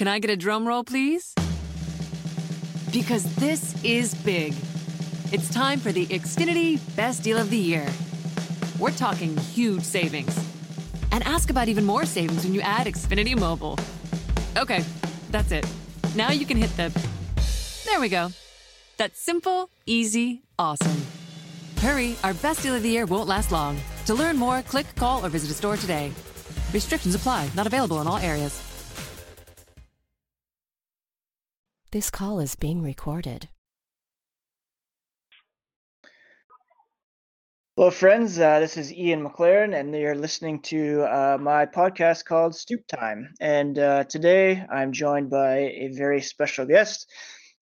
Can 0.00 0.08
I 0.08 0.18
get 0.18 0.30
a 0.30 0.36
drum 0.36 0.66
roll, 0.66 0.82
please? 0.82 1.34
Because 2.90 3.22
this 3.34 3.74
is 3.84 4.14
big. 4.14 4.54
It's 5.30 5.52
time 5.52 5.78
for 5.78 5.92
the 5.92 6.06
Xfinity 6.06 6.80
Best 6.96 7.22
Deal 7.22 7.36
of 7.36 7.50
the 7.50 7.58
Year. 7.58 7.86
We're 8.78 8.92
talking 8.92 9.36
huge 9.36 9.82
savings. 9.82 10.34
And 11.12 11.22
ask 11.24 11.50
about 11.50 11.68
even 11.68 11.84
more 11.84 12.06
savings 12.06 12.44
when 12.44 12.54
you 12.54 12.62
add 12.62 12.86
Xfinity 12.86 13.38
Mobile. 13.38 13.78
Okay, 14.56 14.82
that's 15.28 15.52
it. 15.52 15.66
Now 16.16 16.30
you 16.30 16.46
can 16.46 16.56
hit 16.56 16.74
the. 16.78 16.88
There 17.84 18.00
we 18.00 18.08
go. 18.08 18.30
That's 18.96 19.20
simple, 19.20 19.68
easy, 19.84 20.40
awesome. 20.58 21.02
Hurry, 21.82 22.16
our 22.24 22.32
best 22.32 22.62
deal 22.62 22.74
of 22.74 22.82
the 22.82 22.88
year 22.88 23.04
won't 23.04 23.28
last 23.28 23.52
long. 23.52 23.78
To 24.06 24.14
learn 24.14 24.38
more, 24.38 24.62
click, 24.62 24.86
call, 24.96 25.26
or 25.26 25.28
visit 25.28 25.50
a 25.50 25.54
store 25.54 25.76
today. 25.76 26.10
Restrictions 26.72 27.14
apply, 27.14 27.50
not 27.54 27.66
available 27.66 28.00
in 28.00 28.06
all 28.06 28.16
areas. 28.16 28.69
This 31.92 32.08
call 32.08 32.38
is 32.38 32.54
being 32.54 32.82
recorded. 32.82 33.48
Hello, 37.74 37.90
friends. 37.90 38.38
Uh, 38.38 38.60
this 38.60 38.76
is 38.76 38.92
Ian 38.92 39.26
McLaren, 39.26 39.74
and 39.74 39.92
you're 39.92 40.14
listening 40.14 40.62
to 40.62 41.02
uh, 41.02 41.36
my 41.40 41.66
podcast 41.66 42.26
called 42.26 42.54
Stoop 42.54 42.86
Time. 42.86 43.34
And 43.40 43.76
uh, 43.76 44.04
today 44.04 44.64
I'm 44.70 44.92
joined 44.92 45.30
by 45.30 45.56
a 45.56 45.88
very 45.88 46.20
special 46.20 46.64
guest, 46.64 47.10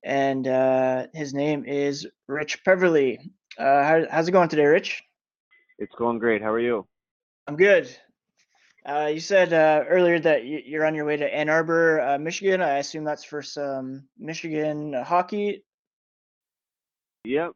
and 0.06 0.48
uh, 0.48 1.08
his 1.14 1.34
name 1.34 1.66
is 1.66 2.08
Rich 2.30 2.64
Peverley. 2.64 3.20
Uh, 3.58 3.84
how, 3.84 4.06
how's 4.10 4.30
it 4.30 4.32
going 4.32 4.48
today, 4.48 4.68
Rich? 4.68 5.04
It's 5.80 5.96
going 5.96 6.20
great. 6.20 6.42
How 6.42 6.54
are 6.54 6.62
you? 6.62 6.88
I'm 7.46 7.58
good. 7.58 7.94
Uh, 8.86 9.10
you 9.14 9.20
said 9.20 9.54
uh, 9.54 9.86
earlier 9.88 10.20
that 10.20 10.46
you're 10.46 10.86
on 10.86 10.94
your 10.94 11.06
way 11.06 11.16
to 11.16 11.34
Ann 11.34 11.48
Arbor, 11.48 12.02
uh, 12.02 12.18
Michigan. 12.18 12.62
I 12.62 12.80
assume 12.80 13.06
that's 13.06 13.24
for 13.24 13.42
some 13.42 14.04
Michigan 14.20 14.94
hockey. 14.94 15.64
Yep. 17.24 17.54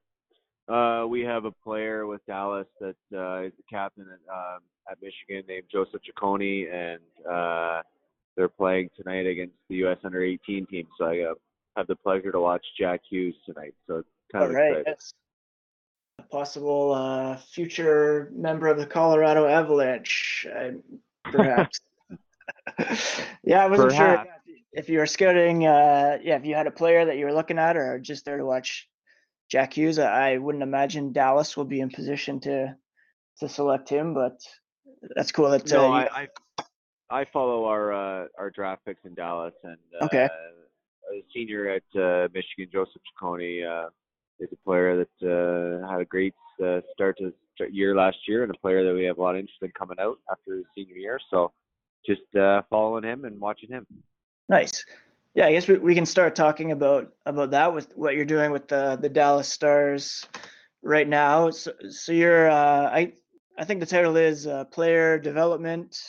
Uh, 0.70 1.06
we 1.08 1.22
have 1.22 1.46
a 1.46 1.52
player 1.52 2.08
with 2.08 2.26
Dallas 2.26 2.68
that 2.80 2.96
uh, 3.14 3.42
is 3.42 3.54
the 3.58 3.64
captain 3.70 4.06
at, 4.06 4.34
um, 4.34 4.60
at 4.90 4.98
Michigan 5.02 5.44
named 5.48 5.66
Joseph 5.72 6.02
Cecconi, 6.02 6.72
and 6.74 7.02
uh, 7.30 7.82
they're 8.36 8.50
playing 8.50 8.90
tonight 8.96 9.26
against 9.26 9.56
the 9.70 9.76
U.S. 9.78 9.98
Under 10.06 10.24
18 10.24 10.66
team. 10.68 10.88
So 10.98 11.06
I 11.06 11.20
uh, 11.22 11.34
have 11.76 11.88
the 11.88 11.96
pleasure 11.98 12.32
to 12.32 12.40
watch 12.40 12.66
Jack 12.80 13.02
Hughes 13.10 13.36
tonight. 13.46 13.74
So 13.86 13.98
it's 13.98 14.10
kind 14.32 14.44
All 14.44 14.50
of 14.50 14.56
right, 14.56 14.78
exciting. 14.80 14.96
possible 16.32 16.94
uh, 16.94 17.38
future 17.38 18.32
member 18.34 18.68
of 18.68 18.78
the 18.78 18.86
Colorado 18.86 19.46
Avalanche, 19.46 20.48
uh, 20.54 20.72
perhaps. 21.32 21.80
yeah, 23.44 23.64
I 23.64 23.68
wasn't 23.68 23.94
sure 23.94 24.26
if 24.74 24.90
you 24.90 25.00
were 25.00 25.06
scouting. 25.06 25.66
Uh, 25.66 26.18
yeah, 26.22 26.36
if 26.38 26.46
you 26.46 26.56
had 26.56 26.68
a 26.68 26.72
player 26.72 27.06
that 27.06 27.18
you 27.18 27.26
were 27.26 27.34
looking 27.34 27.58
at, 27.60 27.78
or 27.78 28.00
just 28.00 28.26
there 28.26 28.38
to 28.38 28.46
watch 28.46 28.88
Jack 29.50 29.74
Hughes. 29.74 30.00
I 30.00 30.38
wouldn't 30.38 30.64
imagine 30.64 31.14
Dallas 31.14 31.56
will 31.56 31.66
be 31.66 31.80
in 31.80 31.90
position 31.90 32.40
to 32.42 32.76
to 33.40 33.50
select 33.50 33.90
him, 33.90 34.14
but 34.14 34.40
that's 35.16 35.32
cool. 35.32 35.50
That 35.52 35.72
uh, 35.72 35.76
No, 35.76 35.86
you- 35.88 35.94
I, 35.94 36.24
I 36.24 36.28
I 37.10 37.26
follow 37.32 37.66
our 37.66 37.94
uh, 37.94 38.28
our 38.38 38.50
draft 38.50 38.86
picks 38.86 39.06
in 39.06 39.14
Dallas, 39.16 39.54
and 39.64 39.78
uh, 40.02 40.06
Okay. 40.06 40.26
a 41.14 41.24
senior 41.34 41.70
at 41.70 42.00
uh, 42.02 42.28
Michigan, 42.34 42.70
Joseph 42.72 43.02
Cecconi, 43.16 43.66
uh, 43.66 43.90
is 44.40 44.50
a 44.52 44.58
player 44.66 44.98
that 44.98 45.26
uh, 45.26 45.90
had 45.90 46.02
a 46.02 46.06
great 46.06 46.36
uh, 46.64 46.82
start 46.94 47.18
to 47.20 47.34
year 47.72 47.96
last 47.96 48.18
year, 48.28 48.44
and 48.44 48.54
a 48.54 48.58
player 48.60 48.84
that 48.86 48.94
we 48.94 49.06
have 49.06 49.18
a 49.18 49.22
lot 49.22 49.36
of 49.36 49.40
interest 49.40 49.60
in 49.62 49.72
coming 49.72 49.98
out 50.00 50.18
after 50.32 50.58
his 50.58 50.66
senior 50.76 50.96
year. 50.96 51.20
So 51.30 51.52
just 52.06 52.22
uh, 52.36 52.62
following 52.70 53.04
him 53.04 53.26
and 53.26 53.40
watching 53.40 53.70
him. 53.70 53.86
Nice. 54.50 54.86
Yeah, 55.34 55.48
I 55.48 55.52
guess 55.52 55.68
we, 55.68 55.78
we 55.78 55.94
can 55.94 56.06
start 56.06 56.36
talking 56.36 56.72
about 56.72 57.10
about 57.26 57.52
that 57.52 57.74
with 57.74 57.92
what 57.96 58.16
you're 58.16 58.26
doing 58.26 58.52
with 58.52 58.68
the 58.68 58.98
the 59.00 59.10
Dallas 59.10 59.48
Stars 59.48 60.26
right 60.82 61.08
now. 61.08 61.52
So, 61.52 61.74
so 61.90 62.12
you're 62.12 62.50
uh, 62.50 62.90
I 62.90 63.14
I 63.58 63.66
think 63.66 63.80
the 63.80 63.86
title 63.86 64.16
is 64.18 64.48
uh, 64.48 64.66
player 64.66 65.20
development. 65.20 66.00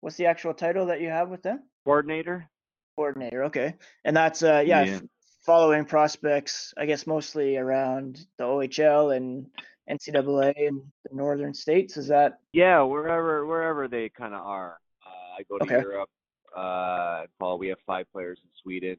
What's 0.00 0.16
the 0.16 0.26
actual 0.26 0.54
title 0.54 0.86
that 0.86 1.00
you 1.00 1.08
have 1.08 1.28
with 1.28 1.42
them? 1.42 1.62
Coordinator. 1.84 2.48
Coordinator. 2.96 3.44
Okay, 3.44 3.74
and 4.04 4.16
that's 4.16 4.42
uh, 4.42 4.62
yeah, 4.64 4.84
Yeah. 4.84 4.94
f- 4.96 5.02
following 5.44 5.84
prospects. 5.84 6.72
I 6.76 6.86
guess 6.86 7.06
mostly 7.06 7.56
around 7.56 8.24
the 8.38 8.44
OHL 8.44 9.14
and 9.16 9.46
NCAA 9.90 10.68
and 10.68 10.80
the 11.08 11.14
northern 11.14 11.52
states. 11.54 11.96
Is 11.96 12.06
that 12.08 12.38
Yeah, 12.52 12.82
wherever 12.82 13.46
wherever 13.46 13.88
they 13.88 14.08
kind 14.08 14.34
of 14.34 14.44
are. 14.46 14.78
Uh, 15.04 15.38
I 15.38 15.42
go 15.48 15.58
to 15.58 15.64
Okay. 15.64 15.80
Europe. 15.80 16.08
Uh, 16.56 17.22
Paul, 17.38 17.58
we 17.58 17.68
have 17.68 17.78
five 17.86 18.06
players 18.12 18.38
in 18.42 18.50
Sweden. 18.62 18.96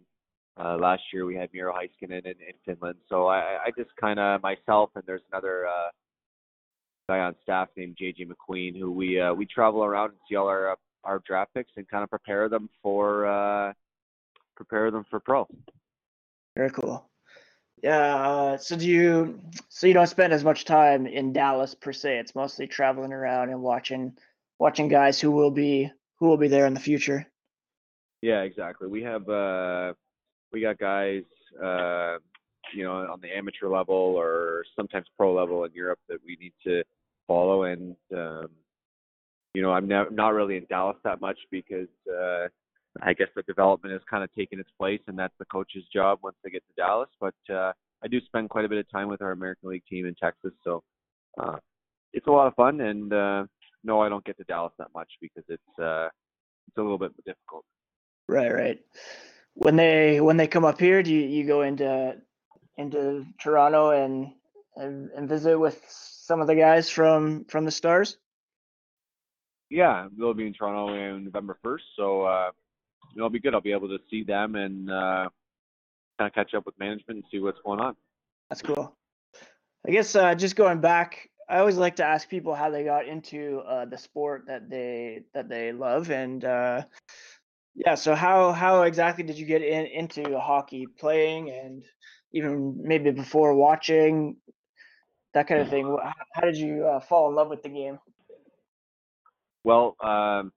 Uh, 0.60 0.78
last 0.78 1.02
year 1.12 1.26
we 1.26 1.36
had 1.36 1.50
Miro 1.54 1.74
Heiskanen 1.74 2.26
in, 2.26 2.34
in 2.34 2.54
Finland. 2.66 2.96
So 3.10 3.28
I, 3.28 3.58
I 3.66 3.72
just 3.78 3.96
kind 3.96 4.20
of 4.20 4.42
myself 4.42 4.92
and 4.96 5.04
there's 5.08 5.22
another 5.32 5.66
uh, 5.68 5.90
guy 7.10 7.20
on 7.20 7.36
staff 7.42 7.70
named 7.76 7.98
JJ 8.02 8.28
McQueen 8.30 8.78
who 8.78 8.92
we 8.92 9.20
uh, 9.20 9.34
we 9.34 9.46
travel 9.46 9.84
around 9.84 10.10
and 10.10 10.20
see 10.30 10.36
all 10.36 10.48
our 10.48 10.72
uh, 10.72 10.76
our 11.04 11.22
draft 11.28 11.54
picks 11.54 11.72
and 11.76 11.88
kind 11.90 12.04
of 12.04 12.10
prepare 12.10 12.50
them 12.50 12.70
for 12.82 13.26
uh, 13.26 13.74
prepare 14.56 14.92
them 14.92 15.06
for 15.10 15.20
pro. 15.20 15.48
Very 16.56 16.70
cool. 16.70 17.10
Yeah. 17.84 18.16
Uh, 18.16 18.58
so 18.58 18.78
do 18.78 18.88
you? 18.88 19.42
So 19.68 19.88
you 19.88 19.94
don't 19.94 20.08
spend 20.08 20.32
as 20.32 20.44
much 20.44 20.64
time 20.64 21.06
in 21.06 21.34
Dallas 21.34 21.76
per 21.76 21.92
se. 21.92 22.18
It's 22.18 22.34
mostly 22.34 22.66
traveling 22.66 23.12
around 23.12 23.50
and 23.50 23.62
watching, 23.62 24.18
watching 24.58 24.88
guys 24.88 25.20
who 25.20 25.32
will 25.32 25.52
be 25.52 25.92
who 26.18 26.28
will 26.28 26.38
be 26.38 26.48
there 26.48 26.66
in 26.66 26.74
the 26.74 26.80
future. 26.80 27.28
Yeah, 28.22 28.44
exactly. 28.44 28.88
We 28.88 29.04
have 29.04 29.28
uh 29.28 29.94
we 30.54 30.62
got 30.62 30.80
guys 30.80 31.24
uh 31.62 32.20
you 32.74 32.86
know 32.86 33.06
on 33.12 33.20
the 33.22 33.36
amateur 33.36 33.68
level 33.68 33.96
or 33.96 34.64
sometimes 34.78 35.08
pro 35.18 35.34
level 35.34 35.66
in 35.66 35.74
Europe 35.74 36.00
that 36.08 36.20
we 36.26 36.38
need 36.40 36.54
to 36.66 36.84
follow 37.28 37.64
and 37.64 37.98
um 38.16 38.48
you 39.54 39.62
know 39.62 39.74
I'm 39.74 39.90
not 39.90 40.14
not 40.14 40.30
really 40.30 40.56
in 40.56 40.66
Dallas 40.70 40.96
that 41.04 41.20
much 41.20 41.38
because 41.52 41.90
uh 42.10 42.48
I 43.02 43.14
guess 43.14 43.30
the 43.36 43.44
development 43.44 43.94
has 43.94 44.02
kind 44.10 44.24
of 44.24 44.34
taken 44.34 44.60
its 44.60 44.70
place 44.80 45.02
and 45.08 45.18
that's 45.18 45.34
the 45.40 45.46
coach's 45.46 45.84
job 45.94 46.20
once 46.22 46.36
they 46.44 46.50
get 46.50 46.64
to 46.68 46.82
Dallas 46.82 47.10
but 47.20 47.36
uh 47.54 47.74
I 48.04 48.08
do 48.08 48.20
spend 48.22 48.50
quite 48.50 48.66
a 48.66 48.70
bit 48.70 48.80
of 48.80 48.90
time 48.92 49.08
with 49.08 49.22
our 49.22 49.32
American 49.32 49.70
League 49.70 49.86
team 49.90 50.06
in 50.06 50.16
Texas 50.16 50.54
so 50.64 50.84
uh 51.40 51.58
it's 52.14 52.28
a 52.28 52.32
lot 52.32 52.48
of 52.48 52.56
fun 52.56 52.82
and 52.82 53.12
uh 53.14 53.46
no 53.84 54.02
I 54.02 54.10
don't 54.10 54.26
get 54.26 54.38
to 54.38 54.44
Dallas 54.44 54.74
that 54.78 54.90
much 54.94 55.10
because 55.22 55.44
it's 55.48 55.80
uh 55.80 56.10
it's 56.68 56.78
a 56.78 56.82
little 56.82 56.98
bit 56.98 57.12
difficult. 57.26 57.66
Right. 58.28 58.54
Right. 58.54 58.80
When 59.56 59.76
they 59.76 60.20
when 60.22 60.38
they 60.38 60.48
come 60.48 60.66
up 60.66 60.80
here, 60.80 61.04
do 61.04 61.14
you, 61.14 61.22
you 61.22 61.46
go 61.46 61.62
into 61.62 62.16
into 62.78 63.26
Toronto 63.40 63.92
and, 63.92 64.32
and 64.76 65.12
and 65.12 65.30
visit 65.30 65.58
with 65.60 65.84
some 65.88 66.42
of 66.42 66.48
the 66.48 66.56
guys 66.56 66.90
from 66.90 67.46
from 67.46 67.66
the 67.66 67.72
Stars? 67.72 68.18
Yeah, 69.70 70.08
we'll 70.18 70.34
be 70.34 70.48
in 70.48 70.54
Toronto 70.54 70.94
on 70.94 71.26
November 71.26 71.58
first, 71.64 71.84
so 71.96 72.24
uh, 72.24 72.52
it'll 73.16 73.30
be 73.30 73.40
good. 73.40 73.54
I'll 73.54 73.62
be 73.62 73.72
able 73.72 73.90
to 73.90 74.00
see 74.10 74.24
them 74.24 74.56
and 74.56 74.90
uh, 74.90 75.30
kind 76.18 76.28
of 76.28 76.34
catch 76.34 76.54
up 76.54 76.66
with 76.66 76.78
management 76.80 77.18
and 77.18 77.24
see 77.32 77.40
what's 77.40 77.60
going 77.66 77.80
on. 77.80 77.96
That's 78.50 78.62
cool. 78.62 78.96
I 79.88 79.92
guess 79.92 80.16
uh, 80.16 80.36
just 80.36 80.56
going 80.56 80.80
back, 80.80 81.30
I 81.50 81.60
always 81.60 81.78
like 81.78 81.98
to 81.98 82.06
ask 82.06 82.30
people 82.30 82.56
how 82.56 82.70
they 82.70 82.84
got 82.84 83.08
into 83.08 83.60
uh, 83.68 83.86
the 83.86 83.98
sport 83.98 84.46
that 84.48 84.70
they 84.70 85.24
that 85.34 85.50
they 85.50 85.74
love, 85.74 86.10
and 86.10 86.44
uh, 86.46 86.84
yeah. 87.76 87.96
So 87.96 88.16
how 88.16 88.54
how 88.54 88.84
exactly 88.84 89.24
did 89.24 89.38
you 89.38 89.46
get 89.46 89.62
in, 89.62 89.86
into 89.88 90.40
hockey, 90.40 90.88
playing, 90.88 91.50
and 91.50 91.84
even 92.32 92.80
maybe 92.82 93.12
before 93.12 93.54
watching 93.56 94.38
that 95.34 95.48
kind 95.48 95.62
of 95.62 95.70
thing? 95.70 95.86
How, 95.86 96.14
how 96.34 96.42
did 96.42 96.56
you 96.56 96.86
uh, 96.86 97.02
fall 97.02 97.30
in 97.30 97.36
love 97.36 97.50
with 97.50 97.62
the 97.62 97.70
game? 97.70 98.00
Well, 99.66 99.96
um, 100.02 100.52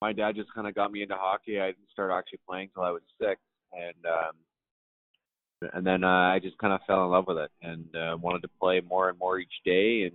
my 0.00 0.12
dad 0.12 0.36
just 0.36 0.52
kind 0.54 0.66
of 0.66 0.74
got 0.74 0.92
me 0.92 1.02
into 1.02 1.14
hockey. 1.14 1.60
I 1.60 1.66
didn't 1.66 1.90
start 1.92 2.10
actually 2.12 2.40
playing 2.48 2.70
till 2.74 2.82
I 2.82 2.90
was 2.90 3.02
six, 3.20 3.40
and 3.72 4.04
um, 4.06 5.70
and 5.72 5.86
then 5.86 6.04
uh, 6.04 6.08
I 6.08 6.38
just 6.42 6.58
kind 6.58 6.72
of 6.72 6.80
fell 6.86 7.04
in 7.04 7.10
love 7.10 7.26
with 7.26 7.38
it 7.38 7.50
and 7.62 7.84
uh, 7.96 8.16
wanted 8.20 8.42
to 8.42 8.48
play 8.60 8.80
more 8.80 9.08
and 9.08 9.18
more 9.18 9.38
each 9.38 9.48
day. 9.64 10.02
And 10.02 10.14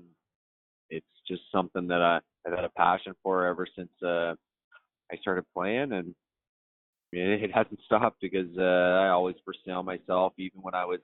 it's 0.89 1.05
just 1.27 1.41
something 1.51 1.87
that 1.87 2.01
I, 2.01 2.19
I've 2.45 2.55
had 2.55 2.63
a 2.63 2.69
passion 2.69 3.13
for 3.23 3.45
ever 3.45 3.67
since 3.75 3.89
uh, 4.03 4.35
I 5.11 5.17
started 5.19 5.45
playing, 5.53 5.93
and 5.93 6.13
it, 7.11 7.51
hasn't 7.53 7.79
stopped 7.85 8.21
because 8.21 8.49
uh, 8.57 8.61
I 8.61 9.09
always 9.09 9.35
foresaw 9.43 9.81
myself, 9.81 10.33
even 10.37 10.61
when 10.61 10.75
I 10.75 10.85
was 10.85 10.99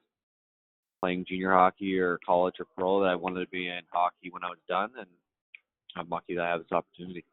playing 1.01 1.25
junior 1.27 1.51
hockey 1.51 1.99
or 1.99 2.19
college 2.25 2.55
or 2.59 2.65
pro, 2.77 3.01
that 3.01 3.09
I 3.09 3.15
wanted 3.15 3.41
to 3.41 3.51
be 3.51 3.67
in 3.67 3.81
hockey 3.91 4.29
when 4.31 4.43
I 4.43 4.49
was 4.49 4.59
done, 4.69 4.91
and 4.97 5.07
I'm 5.95 6.09
lucky 6.09 6.35
that 6.35 6.45
I 6.45 6.49
have 6.49 6.59
this 6.59 6.71
opportunity. 6.71 7.25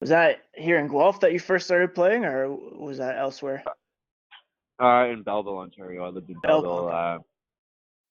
Was 0.00 0.10
that 0.10 0.44
here 0.54 0.78
in 0.78 0.86
Guelph 0.88 1.20
that 1.20 1.32
you 1.32 1.40
first 1.40 1.66
started 1.66 1.94
playing, 1.94 2.24
or 2.24 2.48
was 2.48 2.98
that 2.98 3.18
elsewhere? 3.18 3.64
Uh, 4.80 5.08
in 5.08 5.22
Belleville, 5.24 5.58
Ontario. 5.58 6.04
I 6.04 6.08
lived 6.10 6.30
in 6.30 6.36
Belleville, 6.40 6.86
Belleville, 6.86 6.96
uh, 6.96 7.18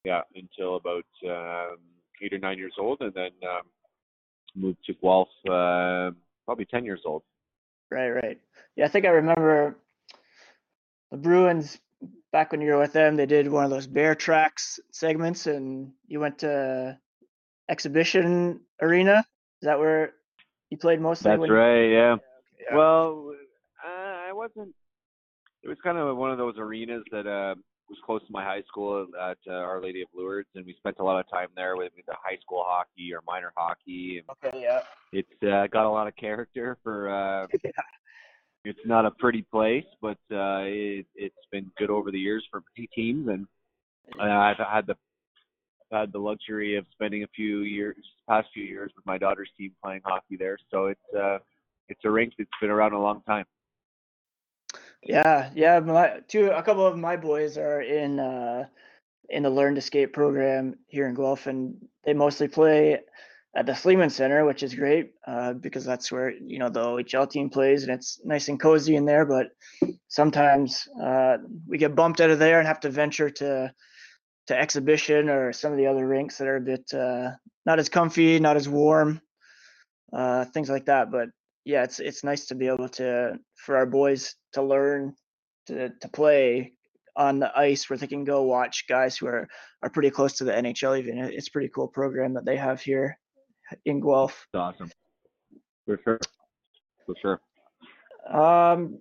yeah, 0.03 0.21
until 0.35 0.75
about 0.75 1.05
um, 1.25 1.77
eight 2.21 2.33
or 2.33 2.39
nine 2.39 2.57
years 2.57 2.73
old, 2.77 2.99
and 3.01 3.13
then 3.13 3.31
um, 3.49 3.61
moved 4.53 4.83
to 4.85 4.93
Guelph, 5.01 5.29
uh, 5.49 6.11
probably 6.45 6.65
ten 6.65 6.83
years 6.83 7.01
old. 7.05 7.23
Right, 7.89 8.09
right. 8.09 8.41
Yeah, 8.75 8.85
I 8.85 8.89
think 8.89 9.05
I 9.05 9.09
remember 9.09 9.77
the 11.11 11.17
Bruins 11.17 11.79
back 12.33 12.51
when 12.51 12.59
you 12.59 12.71
were 12.73 12.79
with 12.79 12.91
them. 12.91 13.15
They 13.15 13.25
did 13.25 13.49
one 13.49 13.63
of 13.63 13.69
those 13.69 13.87
bear 13.87 14.13
tracks 14.13 14.77
segments, 14.91 15.47
and 15.47 15.93
you 16.05 16.19
went 16.19 16.39
to 16.39 16.99
exhibition 17.69 18.59
arena. 18.81 19.25
Is 19.61 19.67
that 19.67 19.79
where 19.79 20.13
you 20.69 20.77
played 20.77 21.01
mostly? 21.01 21.31
That's 21.31 21.49
right. 21.49 21.85
Yeah. 21.85 22.15
Yeah. 22.59 22.75
Well, 22.75 23.33
uh, 23.85 24.29
I 24.29 24.33
wasn't. 24.33 24.73
It 25.63 25.67
was 25.67 25.77
kind 25.83 25.97
of 25.97 26.15
one 26.17 26.31
of 26.31 26.37
those 26.37 26.55
arenas 26.57 27.03
that 27.11 27.27
uh, 27.27 27.55
was 27.89 27.97
close 28.05 28.21
to 28.21 28.31
my 28.31 28.43
high 28.43 28.63
school 28.67 29.07
at 29.21 29.37
uh, 29.47 29.53
Our 29.53 29.81
Lady 29.81 30.01
of 30.01 30.07
Lourdes, 30.15 30.49
and 30.55 30.65
we 30.65 30.73
spent 30.77 30.97
a 30.99 31.03
lot 31.03 31.19
of 31.19 31.29
time 31.29 31.47
there 31.55 31.75
with, 31.77 31.91
with 31.95 32.05
the 32.05 32.15
high 32.21 32.37
school 32.41 32.63
hockey 32.65 33.13
or 33.13 33.21
minor 33.27 33.53
hockey. 33.55 34.21
And 34.21 34.37
Okay, 34.45 34.61
yeah. 34.61 34.79
it's 35.11 35.43
uh, 35.43 35.67
got 35.67 35.85
a 35.85 35.89
lot 35.89 36.07
of 36.07 36.15
character 36.15 36.77
for. 36.83 37.09
Uh, 37.09 37.47
Yeah. 38.65 38.71
it's 38.71 38.85
not 38.85 39.05
a 39.05 39.11
pretty 39.11 39.43
place, 39.43 39.85
but 40.01 40.17
uh, 40.31 40.65
it, 40.65 41.05
it's 41.15 41.35
been 41.51 41.71
good 41.77 41.89
over 41.89 42.11
the 42.11 42.19
years 42.19 42.45
for 42.51 42.63
many 42.75 42.87
teams, 42.93 43.29
and 43.29 43.47
uh, 44.19 44.23
I've 44.23 44.57
had 44.57 44.87
the 44.87 44.97
had 45.91 46.11
the 46.11 46.19
luxury 46.19 46.75
of 46.75 46.85
spending 46.91 47.23
a 47.23 47.27
few 47.35 47.59
years, 47.61 47.97
past 48.27 48.49
few 48.53 48.63
years, 48.63 48.91
with 48.95 49.05
my 49.05 49.17
daughter's 49.17 49.49
team 49.57 49.71
playing 49.83 50.01
hockey 50.03 50.37
there. 50.37 50.57
So 50.71 50.87
it's 50.87 51.15
uh, 51.17 51.39
it's 51.89 52.03
a 52.05 52.09
rink 52.09 52.33
that's 52.37 52.49
been 52.61 52.69
around 52.69 52.93
a 52.93 52.99
long 52.99 53.21
time. 53.27 53.45
Yeah, 55.03 55.49
yeah. 55.55 55.79
My 55.79 56.21
two, 56.27 56.49
a 56.49 56.63
couple 56.63 56.85
of 56.85 56.97
my 56.97 57.15
boys 57.15 57.57
are 57.57 57.81
in 57.81 58.19
uh, 58.19 58.65
in 59.29 59.43
the 59.43 59.49
Learn 59.49 59.75
to 59.75 59.81
Skate 59.81 60.13
program 60.13 60.75
here 60.87 61.07
in 61.07 61.15
Guelph, 61.15 61.47
and 61.47 61.75
they 62.03 62.13
mostly 62.13 62.47
play 62.47 62.99
at 63.55 63.65
the 63.65 63.73
Sleeman 63.73 64.09
Center, 64.09 64.45
which 64.45 64.63
is 64.63 64.75
great 64.75 65.11
uh, 65.25 65.53
because 65.53 65.85
that's 65.85 66.11
where 66.11 66.31
you 66.31 66.59
know 66.59 66.69
the 66.69 66.81
OHL 66.81 67.29
team 67.29 67.49
plays, 67.49 67.83
and 67.83 67.91
it's 67.91 68.19
nice 68.23 68.49
and 68.49 68.59
cozy 68.59 68.95
in 68.95 69.05
there. 69.05 69.25
But 69.25 69.47
sometimes 70.07 70.87
uh, 71.01 71.37
we 71.67 71.77
get 71.77 71.95
bumped 71.95 72.21
out 72.21 72.29
of 72.29 72.39
there 72.39 72.59
and 72.59 72.67
have 72.67 72.79
to 72.81 72.89
venture 72.89 73.29
to 73.29 73.73
to 74.47 74.57
exhibition 74.57 75.29
or 75.29 75.53
some 75.53 75.71
of 75.71 75.77
the 75.77 75.87
other 75.87 76.07
rinks 76.07 76.37
that 76.37 76.47
are 76.47 76.57
a 76.57 76.61
bit 76.61 76.93
uh, 76.93 77.31
not 77.65 77.79
as 77.79 77.89
comfy, 77.89 78.39
not 78.39 78.55
as 78.55 78.67
warm, 78.67 79.21
uh, 80.13 80.45
things 80.45 80.69
like 80.69 80.85
that. 80.85 81.11
But 81.11 81.29
yeah, 81.65 81.83
it's 81.83 81.99
it's 81.99 82.23
nice 82.23 82.45
to 82.47 82.55
be 82.55 82.67
able 82.67 82.89
to 82.89 83.37
for 83.55 83.77
our 83.77 83.85
boys 83.85 84.35
to 84.53 84.63
learn 84.63 85.13
to 85.67 85.89
to 85.89 86.09
play 86.09 86.73
on 87.15 87.39
the 87.39 87.51
ice 87.57 87.89
where 87.89 87.97
they 87.97 88.07
can 88.07 88.23
go 88.23 88.43
watch 88.43 88.85
guys 88.87 89.17
who 89.17 89.27
are 89.27 89.47
are 89.83 89.89
pretty 89.89 90.09
close 90.09 90.33
to 90.37 90.43
the 90.45 90.53
NHL. 90.53 90.97
Even 90.97 91.17
it's 91.17 91.49
a 91.49 91.51
pretty 91.51 91.69
cool 91.69 91.87
program 91.87 92.33
that 92.35 92.45
they 92.45 92.57
have 92.57 92.81
here 92.81 93.17
in 93.85 93.99
Guelph. 93.99 94.47
Awesome. 94.53 94.91
For 95.85 95.99
sure. 96.03 96.19
For 97.05 97.15
sure. 97.21 97.41
Um, 98.29 98.99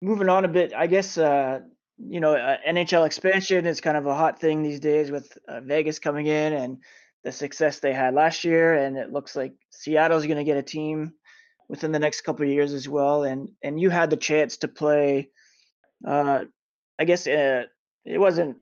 moving 0.00 0.28
on 0.28 0.44
a 0.44 0.48
bit, 0.48 0.72
I 0.74 0.86
guess 0.86 1.18
uh, 1.18 1.60
you 1.98 2.20
know 2.20 2.34
uh, 2.34 2.56
NHL 2.66 3.06
expansion 3.06 3.66
is 3.66 3.80
kind 3.80 3.96
of 3.96 4.06
a 4.06 4.14
hot 4.14 4.40
thing 4.40 4.62
these 4.62 4.80
days 4.80 5.10
with 5.10 5.36
uh, 5.48 5.60
Vegas 5.60 5.98
coming 5.98 6.26
in 6.26 6.52
and 6.52 6.78
the 7.24 7.32
success 7.32 7.78
they 7.78 7.92
had 7.92 8.14
last 8.14 8.44
year, 8.44 8.74
and 8.74 8.96
it 8.96 9.10
looks 9.10 9.34
like 9.34 9.54
Seattle's 9.70 10.26
going 10.26 10.38
to 10.38 10.44
get 10.44 10.58
a 10.58 10.62
team 10.62 11.14
within 11.68 11.92
the 11.92 11.98
next 11.98 12.20
couple 12.20 12.44
of 12.44 12.52
years 12.52 12.72
as 12.72 12.88
well. 12.88 13.24
And 13.24 13.48
and 13.62 13.80
you 13.80 13.90
had 13.90 14.10
the 14.10 14.16
chance 14.16 14.58
to 14.58 14.68
play, 14.68 15.30
uh, 16.06 16.44
I 16.98 17.04
guess 17.04 17.26
uh, 17.26 17.64
it 18.04 18.18
wasn't 18.18 18.58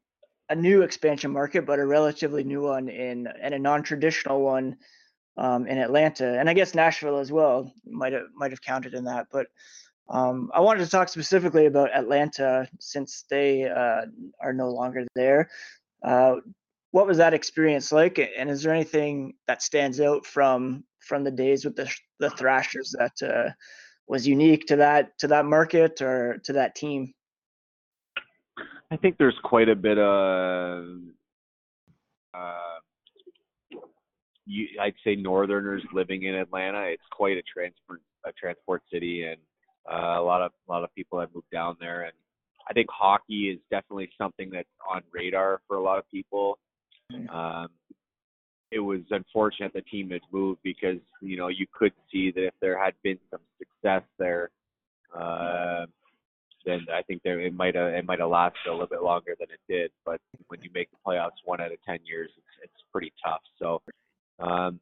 a 0.49 0.55
new 0.55 0.82
expansion 0.82 1.32
market, 1.32 1.67
but 1.67 1.79
a 1.79 1.87
relatively 1.87 2.44
new 2.44 2.62
one 2.62 2.88
in 2.88 3.26
and 3.26 3.55
a 3.55 3.58
non-traditional 3.58 4.40
one 4.40 4.76
um, 5.37 5.67
in 5.67 5.79
Atlanta, 5.79 6.38
and 6.38 6.49
I 6.49 6.55
guess 6.55 6.75
Nashville 6.75 7.19
as 7.19 7.32
well 7.32 7.73
might 7.84 8.12
have 8.12 8.26
might 8.34 8.52
have 8.52 8.62
counted 8.62 8.94
in 8.94 9.05
that. 9.05 9.26
But 9.32 9.46
um, 10.12 10.50
I 10.53 10.61
wanted 10.61 10.85
to 10.85 10.91
talk 10.91 11.09
specifically 11.09 11.67
about 11.67 11.94
Atlanta 11.94 12.69
since 12.79 13.25
they 13.31 13.64
uh, 13.64 14.03
are 14.41 14.53
no 14.53 14.69
longer 14.69 15.06
there. 15.14 15.49
Uh, 16.05 16.37
what 16.91 17.06
was 17.06 17.17
that 17.17 17.32
experience 17.32 17.91
like, 17.91 18.19
and 18.19 18.50
is 18.50 18.62
there 18.62 18.75
anything 18.75 19.35
that 19.49 19.62
stands 19.62 20.00
out 20.00 20.26
from 20.26 20.85
from 21.00 21.25
the 21.25 21.31
days 21.31 21.64
with 21.64 21.75
the 21.75 21.91
the 22.20 22.31
Thrashers 22.31 22.94
that 22.99 23.23
uh, 23.26 23.50
was 24.06 24.29
unique 24.29 24.67
to 24.67 24.76
that 24.76 25.19
to 25.19 25.29
that 25.29 25.47
market 25.47 26.03
or 26.03 26.38
to 26.44 26.53
that 26.53 26.75
team? 26.75 27.15
I 28.91 28.97
think 28.99 29.17
there's 29.17 29.38
quite 29.43 29.70
a 29.70 29.75
bit 29.75 29.97
of, 29.97 30.85
uh, 32.35 33.79
you, 34.44 34.69
I'd 34.79 34.93
say 35.03 35.17
Northerners 35.17 35.82
living 35.94 36.25
in 36.25 36.35
Atlanta. 36.35 36.82
It's 36.88 37.03
quite 37.11 37.38
a 37.38 37.43
transport 37.43 38.03
a 38.26 38.32
transport 38.32 38.82
city, 38.93 39.25
and 39.25 39.41
uh, 39.90 40.20
a 40.20 40.23
lot 40.23 40.43
of 40.43 40.52
a 40.69 40.73
lot 40.73 40.84
of 40.84 40.94
people 40.94 41.20
have 41.20 41.34
moved 41.34 41.50
down 41.52 41.76
there. 41.81 42.02
And 42.02 42.12
I 42.69 42.73
think 42.73 42.88
hockey 42.90 43.50
is 43.50 43.58
definitely 43.70 44.11
something 44.17 44.50
that's 44.50 44.69
on 44.90 45.02
radar 45.12 45.61
for 45.67 45.76
a 45.76 45.82
lot 45.82 45.99
of 45.99 46.11
people. 46.11 46.58
Um, 47.29 47.69
it 48.70 48.79
was 48.79 49.00
unfortunate 49.11 49.73
the 49.75 49.82
team 49.82 50.11
had 50.11 50.23
moved 50.32 50.61
because 50.62 50.96
you 51.20 51.37
know 51.37 51.49
you 51.49 51.67
could 51.73 51.93
see 52.11 52.31
that 52.32 52.46
if 52.46 52.55
there 52.61 52.82
had 52.82 52.94
been 53.02 53.19
some 53.31 53.40
success 53.58 54.02
there, 54.19 54.50
uh, 55.14 55.84
then 56.64 56.87
I 56.93 57.02
think 57.02 57.23
there 57.23 57.38
it 57.40 57.55
might 57.55 57.75
have 57.75 57.93
it 57.93 58.06
might 58.06 58.20
have 58.20 58.31
lasted 58.31 58.69
a 58.69 58.73
little 58.73 58.87
bit 58.87 59.02
longer 59.02 59.34
than 59.38 59.49
it 59.50 59.61
did. 59.69 59.90
But 60.06 60.20
when 60.49 60.62
you 60.62 60.70
make 60.75 60.90
the 60.90 60.96
playoffs 61.06 61.43
one 61.44 61.61
out 61.61 61.73
of 61.73 61.79
ten 61.87 61.99
years, 62.05 62.31
it's 62.37 62.46
it's 62.64 62.82
pretty 62.90 63.12
tough. 63.25 63.43
So, 63.58 63.82
um, 64.38 64.81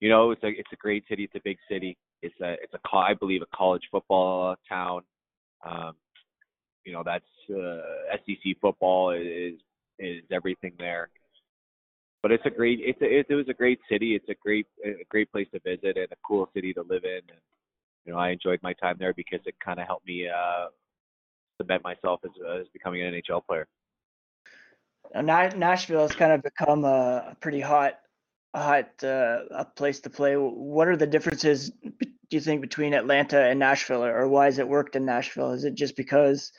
you 0.00 0.08
know, 0.08 0.30
it's 0.30 0.42
a 0.42 0.48
it's 0.48 0.72
a 0.72 0.76
great 0.76 1.04
city. 1.08 1.24
It's 1.24 1.34
a 1.34 1.44
big 1.44 1.58
city. 1.70 1.96
It's 2.38 2.40
a 2.40 2.62
it's 2.62 2.74
a 2.74 2.96
I 2.96 3.14
believe 3.14 3.42
a 3.42 3.56
college 3.56 3.82
football 3.90 4.56
town. 4.68 5.02
Um, 5.64 5.92
you 6.84 6.92
know, 6.92 7.02
that's 7.04 7.24
uh, 7.50 8.16
SEC 8.26 8.56
football 8.60 9.10
is 9.10 9.54
is 9.98 10.22
everything 10.30 10.72
there. 10.78 11.10
But 12.22 12.32
it's 12.32 12.44
a 12.46 12.50
great 12.50 12.80
it's 12.82 13.00
a, 13.00 13.04
it, 13.04 13.26
it 13.28 13.34
was 13.34 13.48
a 13.48 13.54
great 13.54 13.80
city. 13.90 14.14
It's 14.14 14.28
a 14.28 14.34
great 14.42 14.66
a 14.84 15.04
great 15.08 15.30
place 15.30 15.48
to 15.52 15.60
visit 15.60 15.96
and 15.96 16.08
a 16.12 16.16
cool 16.26 16.48
city 16.54 16.72
to 16.74 16.82
live 16.82 17.04
in. 17.04 17.20
And 17.28 17.40
you 18.04 18.12
know, 18.12 18.18
I 18.18 18.30
enjoyed 18.30 18.60
my 18.62 18.72
time 18.74 18.96
there 18.98 19.14
because 19.14 19.40
it 19.46 19.54
kind 19.64 19.80
of 19.80 19.86
helped 19.86 20.06
me 20.06 20.28
uh, 20.28 20.66
cement 21.60 21.82
myself 21.82 22.20
as 22.24 22.30
as 22.60 22.66
becoming 22.72 23.02
an 23.02 23.14
NHL 23.14 23.44
player. 23.46 23.66
Nashville 25.14 26.02
has 26.02 26.12
kind 26.12 26.32
of 26.32 26.42
become 26.42 26.84
a, 26.84 27.36
pretty 27.40 27.60
hot, 27.60 28.00
hot 28.54 28.90
uh, 29.04 29.42
a 29.50 29.64
place 29.64 30.00
to 30.00 30.10
play. 30.10 30.34
What 30.34 30.88
are 30.88 30.96
the 30.96 31.06
differences 31.06 31.70
do 32.28 32.36
you 32.36 32.40
think 32.40 32.60
between 32.60 32.94
Atlanta 32.94 33.40
and 33.40 33.58
Nashville, 33.58 34.04
or, 34.04 34.26
why 34.28 34.46
has 34.46 34.58
it 34.58 34.68
worked 34.68 34.96
in 34.96 35.04
Nashville? 35.04 35.52
Is 35.52 35.64
it 35.64 35.74
just 35.74 35.96
because 35.96 36.52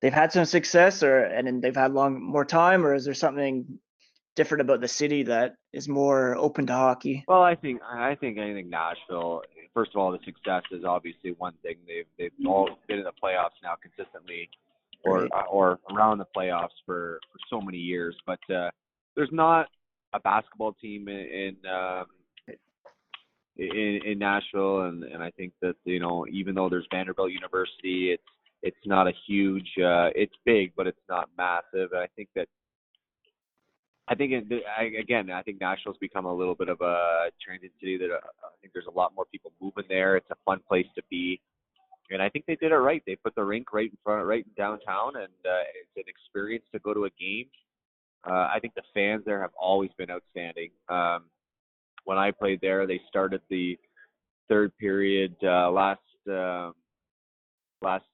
they've 0.00 0.12
had 0.12 0.32
some 0.32 0.44
success, 0.44 1.02
or 1.02 1.20
and 1.24 1.46
then 1.46 1.60
they've 1.60 1.76
had 1.76 1.92
long 1.92 2.22
more 2.22 2.44
time, 2.44 2.84
or 2.84 2.94
is 2.94 3.04
there 3.04 3.14
something 3.14 3.78
different 4.34 4.62
about 4.62 4.80
the 4.80 4.88
city 4.88 5.24
that 5.24 5.56
is 5.72 5.88
more 5.88 6.34
open 6.36 6.66
to 6.66 6.72
hockey? 6.72 7.24
Well, 7.28 7.42
I 7.42 7.54
think 7.54 7.80
I 7.82 8.14
think 8.14 8.38
I 8.38 8.52
think 8.52 8.68
Nashville. 8.68 9.42
First 9.74 9.92
of 9.94 10.00
all, 10.00 10.12
the 10.12 10.18
success 10.24 10.62
is 10.70 10.84
obviously 10.84 11.32
one 11.38 11.54
thing. 11.62 11.76
They've 11.86 12.06
they've 12.18 12.46
all 12.46 12.68
been 12.88 12.98
in 12.98 13.04
the 13.04 13.12
playoffs 13.22 13.56
now 13.62 13.74
consistently, 13.80 14.48
or 15.04 15.22
Right. 15.24 15.44
or 15.50 15.78
around 15.90 16.18
the 16.18 16.26
playoffs 16.36 16.76
for 16.86 17.20
for 17.32 17.38
so 17.50 17.60
many 17.60 17.78
years. 17.78 18.14
But 18.26 18.40
uh, 18.54 18.70
there's 19.16 19.32
not 19.32 19.68
a 20.14 20.20
basketball 20.20 20.74
team 20.74 21.08
in 21.08 21.16
in, 21.16 21.56
um, 21.70 22.06
in 23.56 24.00
in 24.04 24.18
Nashville, 24.18 24.82
and 24.82 25.04
and 25.04 25.22
I 25.22 25.30
think 25.30 25.52
that 25.62 25.74
you 25.84 26.00
know 26.00 26.26
even 26.30 26.54
though 26.54 26.68
there's 26.68 26.86
Vanderbilt 26.90 27.32
University, 27.32 28.12
it's 28.12 28.22
it's 28.62 28.86
not 28.86 29.06
a 29.06 29.12
huge. 29.26 29.68
Uh, 29.78 30.10
it's 30.14 30.34
big, 30.44 30.72
but 30.76 30.86
it's 30.86 31.00
not 31.08 31.28
massive. 31.36 31.92
And 31.92 32.00
I 32.00 32.08
think 32.16 32.28
that 32.34 32.48
I 34.08 34.14
think 34.14 34.32
it, 34.32 34.62
I, 34.78 34.84
again, 35.00 35.30
I 35.30 35.42
think 35.42 35.60
Nashville's 35.60 35.96
become 36.00 36.26
a 36.26 36.34
little 36.34 36.54
bit 36.54 36.68
of 36.68 36.80
a 36.80 37.30
transit 37.44 37.72
city. 37.80 37.98
That 37.98 38.10
uh, 38.10 38.18
I 38.44 38.56
think 38.60 38.72
there's 38.72 38.86
a 38.86 38.96
lot 38.96 39.14
more 39.14 39.24
people 39.30 39.52
moving 39.60 39.84
there. 39.88 40.16
It's 40.16 40.30
a 40.30 40.36
fun 40.44 40.60
place 40.68 40.86
to 40.96 41.02
be, 41.10 41.40
and 42.10 42.22
I 42.22 42.28
think 42.28 42.46
they 42.46 42.56
did 42.56 42.72
it 42.72 42.76
right. 42.76 43.02
They 43.06 43.16
put 43.16 43.34
the 43.34 43.44
rink 43.44 43.72
right 43.72 43.90
in 43.90 43.98
front, 44.02 44.26
right 44.26 44.44
in 44.44 44.52
downtown, 44.56 45.16
and 45.16 45.32
uh, 45.44 45.64
it's 45.74 45.96
an 45.96 46.04
experience 46.06 46.64
to 46.72 46.78
go 46.80 46.94
to 46.94 47.04
a 47.04 47.10
game. 47.18 47.46
Uh, 48.26 48.48
I 48.54 48.58
think 48.60 48.74
the 48.74 48.82
fans 48.94 49.22
there 49.24 49.40
have 49.40 49.50
always 49.60 49.90
been 49.98 50.10
outstanding. 50.10 50.70
Um, 50.88 51.24
when 52.04 52.18
I 52.18 52.30
played 52.30 52.60
there, 52.60 52.86
they 52.86 53.00
started 53.08 53.40
the 53.48 53.78
third 54.48 54.76
period 54.78 55.34
uh, 55.42 55.70
last 55.70 56.00
um, 56.28 56.74
last 57.80 58.04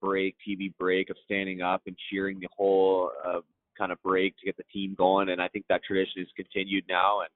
break, 0.00 0.36
TV 0.46 0.72
break, 0.78 1.10
of 1.10 1.16
standing 1.24 1.62
up 1.62 1.82
and 1.86 1.96
cheering 2.10 2.38
the 2.40 2.48
whole 2.56 3.10
uh, 3.26 3.40
kind 3.78 3.92
of 3.92 4.02
break 4.02 4.36
to 4.38 4.46
get 4.46 4.56
the 4.56 4.64
team 4.72 4.94
going. 4.96 5.30
And 5.30 5.40
I 5.40 5.48
think 5.48 5.64
that 5.68 5.82
tradition 5.84 6.22
has 6.22 6.28
continued 6.36 6.84
now 6.88 7.20
and 7.20 7.28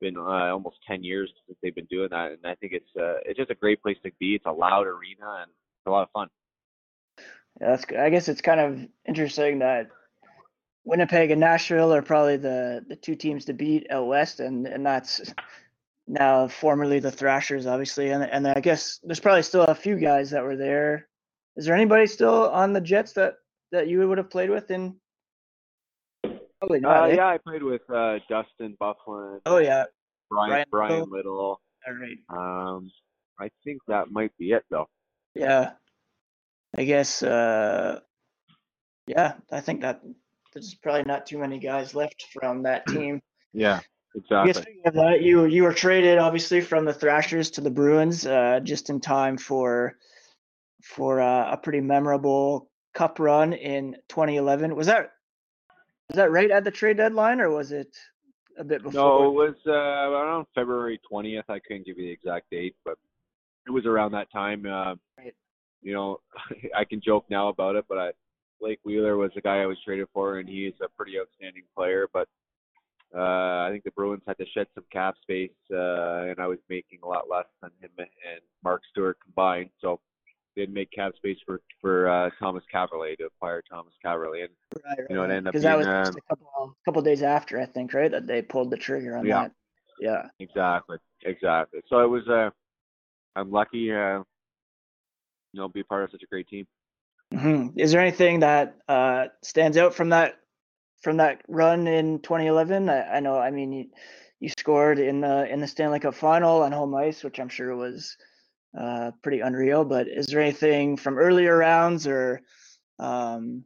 been 0.00 0.16
uh, 0.16 0.52
almost 0.52 0.76
10 0.86 1.02
years 1.02 1.30
since 1.46 1.58
they've 1.62 1.74
been 1.74 1.86
doing 1.86 2.08
that. 2.10 2.32
And 2.32 2.46
I 2.46 2.54
think 2.54 2.72
it's 2.72 2.90
uh, 2.96 3.18
it's 3.24 3.38
just 3.38 3.50
a 3.50 3.54
great 3.54 3.82
place 3.82 3.96
to 4.04 4.10
be. 4.18 4.34
It's 4.34 4.46
a 4.46 4.52
loud 4.52 4.86
arena 4.86 5.42
and 5.42 5.50
it's 5.50 5.86
a 5.86 5.90
lot 5.90 6.02
of 6.02 6.10
fun. 6.12 6.28
Yeah, 7.60 7.70
that's 7.70 7.84
I 7.98 8.10
guess 8.10 8.28
it's 8.28 8.40
kind 8.40 8.60
of 8.60 8.88
interesting 9.06 9.58
that 9.60 9.88
Winnipeg 10.90 11.30
and 11.30 11.40
Nashville 11.40 11.94
are 11.94 12.02
probably 12.02 12.36
the 12.36 12.84
the 12.88 12.96
two 12.96 13.14
teams 13.14 13.44
to 13.46 13.52
beat 13.52 13.86
out 13.90 14.08
west, 14.08 14.40
and 14.40 14.66
and 14.66 14.84
that's 14.84 15.32
now 16.08 16.48
formerly 16.48 16.98
the 16.98 17.12
Thrashers, 17.12 17.66
obviously, 17.66 18.10
and 18.10 18.24
and 18.24 18.46
I 18.46 18.60
guess 18.60 18.98
there's 19.04 19.20
probably 19.20 19.42
still 19.42 19.62
a 19.62 19.74
few 19.74 19.98
guys 19.98 20.30
that 20.30 20.42
were 20.42 20.56
there 20.56 21.08
is 21.56 21.66
there 21.66 21.74
anybody 21.74 22.06
still 22.06 22.48
on 22.48 22.72
the 22.72 22.80
Jets 22.80 23.12
that 23.12 23.34
that 23.72 23.88
you 23.88 24.08
would 24.08 24.18
have 24.18 24.30
played 24.30 24.50
with 24.50 24.70
in? 24.70 24.96
Probably 26.58 26.80
not. 26.80 27.04
Uh, 27.04 27.06
eh? 27.06 27.14
yeah, 27.16 27.28
I 27.28 27.38
played 27.38 27.62
with 27.62 27.82
uh, 27.90 28.18
Dustin 28.28 28.76
Byfuglien, 28.80 29.40
Oh 29.46 29.58
yeah. 29.58 29.84
Bryan, 30.30 30.64
Bryan 30.70 30.88
Bryan 30.88 31.10
Little. 31.10 31.60
All 31.86 31.94
right. 31.94 32.74
Um, 32.74 32.90
I 33.38 33.50
think 33.64 33.80
that 33.88 34.10
might 34.10 34.36
be 34.38 34.52
it 34.52 34.64
though. 34.70 34.88
Yeah. 35.34 35.72
I 36.76 36.84
guess. 36.84 37.22
uh 37.22 38.00
Yeah, 39.06 39.34
I 39.50 39.60
think 39.60 39.80
that 39.80 40.02
there's 40.52 40.74
probably 40.74 41.04
not 41.04 41.26
too 41.26 41.38
many 41.38 41.58
guys 41.58 41.94
left 41.94 42.26
from 42.32 42.62
that 42.64 42.86
team. 42.86 43.22
Yeah, 43.52 43.80
exactly. 44.14 44.80
of 44.84 44.94
that, 44.94 45.22
you 45.22 45.44
you 45.46 45.62
were 45.62 45.72
traded 45.72 46.18
obviously 46.18 46.60
from 46.60 46.84
the 46.84 46.94
Thrashers 46.94 47.50
to 47.52 47.60
the 47.60 47.70
Bruins 47.70 48.26
uh, 48.26 48.60
just 48.62 48.90
in 48.90 49.00
time 49.00 49.36
for 49.36 49.96
for 50.82 51.20
uh, 51.20 51.52
a 51.52 51.56
pretty 51.56 51.80
memorable 51.80 52.70
Cup 52.94 53.18
run 53.18 53.52
in 53.52 53.96
2011. 54.08 54.74
Was 54.74 54.86
that 54.86 55.12
was 56.08 56.16
that 56.16 56.30
right 56.30 56.50
at 56.50 56.64
the 56.64 56.70
trade 56.70 56.96
deadline 56.96 57.40
or 57.40 57.50
was 57.50 57.70
it 57.72 57.96
a 58.58 58.64
bit 58.64 58.82
before? 58.82 59.00
No, 59.00 59.28
it 59.28 59.32
was 59.32 59.54
uh, 59.66 59.70
around 59.72 60.46
February 60.54 61.00
20th. 61.10 61.44
I 61.48 61.60
couldn't 61.60 61.86
give 61.86 61.98
you 61.98 62.06
the 62.06 62.10
exact 62.10 62.50
date, 62.50 62.74
but 62.84 62.98
it 63.66 63.70
was 63.70 63.86
around 63.86 64.12
that 64.12 64.30
time. 64.32 64.66
Uh, 64.66 64.94
Right. 65.18 65.34
You 65.82 65.94
know, 65.94 66.20
I 66.76 66.84
can 66.84 67.00
joke 67.00 67.26
now 67.30 67.48
about 67.48 67.76
it, 67.76 67.84
but 67.88 67.98
I, 67.98 68.10
Blake 68.60 68.80
Wheeler 68.84 69.16
was 69.16 69.30
the 69.34 69.40
guy 69.40 69.62
I 69.62 69.66
was 69.66 69.78
traded 69.84 70.08
for, 70.12 70.38
and 70.38 70.48
he's 70.48 70.74
a 70.82 70.88
pretty 70.88 71.18
outstanding 71.18 71.64
player. 71.76 72.08
But 72.12 72.28
uh, 73.14 73.66
I 73.66 73.68
think 73.70 73.84
the 73.84 73.90
Bruins 73.92 74.22
had 74.26 74.38
to 74.38 74.46
shed 74.54 74.66
some 74.74 74.84
cap 74.92 75.16
space, 75.22 75.50
uh, 75.72 76.28
and 76.28 76.38
I 76.38 76.46
was 76.46 76.58
making 76.68 77.00
a 77.02 77.08
lot 77.08 77.28
less 77.30 77.46
than 77.60 77.70
him 77.80 77.90
and 77.98 78.40
Mark 78.62 78.82
Stuart 78.90 79.18
combined. 79.24 79.70
So 79.80 80.00
they 80.54 80.62
didn't 80.62 80.74
make 80.74 80.90
cap 80.92 81.12
space 81.16 81.38
for 81.44 81.60
for 81.80 82.08
uh, 82.08 82.30
Tomas 82.38 82.64
Kaberle 82.72 83.16
to 83.18 83.24
acquire 83.24 83.62
Tomas 83.68 83.94
Kaberle, 84.04 84.44
and 84.44 84.50
Right, 84.84 84.98
right, 84.98 85.06
you 85.10 85.16
know, 85.16 85.22
it 85.22 85.30
ended 85.30 85.48
up 85.48 85.52
because 85.52 85.64
that 85.64 85.76
was 85.76 85.86
um, 85.86 86.16
a 86.16 86.20
couple 86.28 86.76
couple 86.84 87.02
days 87.02 87.22
after 87.22 87.60
I 87.60 87.66
think, 87.66 87.92
right? 87.94 88.10
That 88.10 88.26
they 88.26 88.42
pulled 88.42 88.70
the 88.70 88.76
trigger 88.76 89.16
on 89.16 89.26
Yeah. 89.26 89.42
that. 89.42 89.52
Yeah. 90.00 90.22
Exactly, 90.38 90.98
exactly. 91.24 91.80
So 91.88 92.00
it 92.00 92.08
was. 92.08 92.26
Uh, 92.28 92.50
I'm 93.36 93.50
lucky. 93.50 93.92
Uh, 93.92 94.22
you 95.52 95.60
know, 95.60 95.68
be 95.68 95.82
part 95.82 96.04
of 96.04 96.10
such 96.10 96.22
a 96.22 96.26
great 96.26 96.48
team. 96.48 96.66
Hmm 97.32 97.68
Is 97.76 97.92
there 97.92 98.00
anything 98.00 98.40
that 98.40 98.76
uh, 98.88 99.26
stands 99.42 99.76
out 99.76 99.94
from 99.94 100.10
that 100.10 100.36
from 101.02 101.18
that 101.18 101.42
run 101.48 101.86
in 101.86 102.20
2011? 102.20 102.88
I, 102.88 103.16
I 103.16 103.20
know. 103.20 103.38
I 103.38 103.50
mean, 103.50 103.72
you, 103.72 103.86
you 104.40 104.48
scored 104.48 104.98
in 104.98 105.20
the 105.20 105.50
in 105.50 105.60
the 105.60 105.68
Stanley 105.68 106.00
Cup 106.00 106.14
final 106.14 106.62
on 106.62 106.72
home 106.72 106.94
ice, 106.94 107.22
which 107.22 107.38
I'm 107.38 107.48
sure 107.48 107.74
was 107.76 108.16
uh, 108.78 109.12
pretty 109.22 109.40
unreal. 109.40 109.84
But 109.84 110.08
is 110.08 110.26
there 110.26 110.40
anything 110.40 110.96
from 110.96 111.18
earlier 111.18 111.56
rounds 111.56 112.06
or 112.06 112.42
um, 112.98 113.64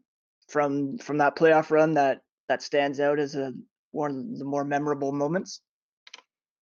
from 0.49 0.99
from 0.99 1.19
that 1.19 1.37
playoff 1.37 1.71
run 1.71 1.95
that 1.95 2.23
that 2.49 2.63
stands 2.63 3.01
out 3.01 3.19
as 3.19 3.35
a 3.35 3.53
one 3.93 4.11
of 4.33 4.39
the 4.39 4.45
more 4.45 4.65
memorable 4.65 5.13
moments? 5.13 5.61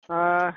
Uh, 0.09 0.51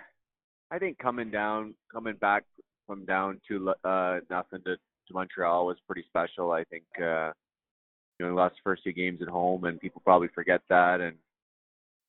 I 0.71 0.79
think 0.79 0.99
coming 0.99 1.31
down, 1.31 1.75
coming 1.93 2.15
back 2.17 2.45
from 2.87 3.05
down 3.05 3.41
to 3.49 3.75
uh 3.85 4.21
nothing 4.31 4.63
to, 4.65 4.77
to 5.09 5.15
Montreal 5.15 5.67
was 5.67 5.77
pretty 5.87 6.05
special. 6.09 6.53
I 6.53 6.65
think 6.65 6.85
uh, 6.99 7.33
you 8.19 8.27
know, 8.27 8.33
we 8.33 8.37
lost 8.37 8.57
the 8.57 8.61
first 8.65 8.85
two 8.85 8.93
games 8.93 9.21
at 9.23 9.29
home, 9.29 9.65
and 9.65 9.81
people 9.81 10.03
probably 10.05 10.29
forget 10.35 10.61
that. 10.69 11.01
And 11.01 11.17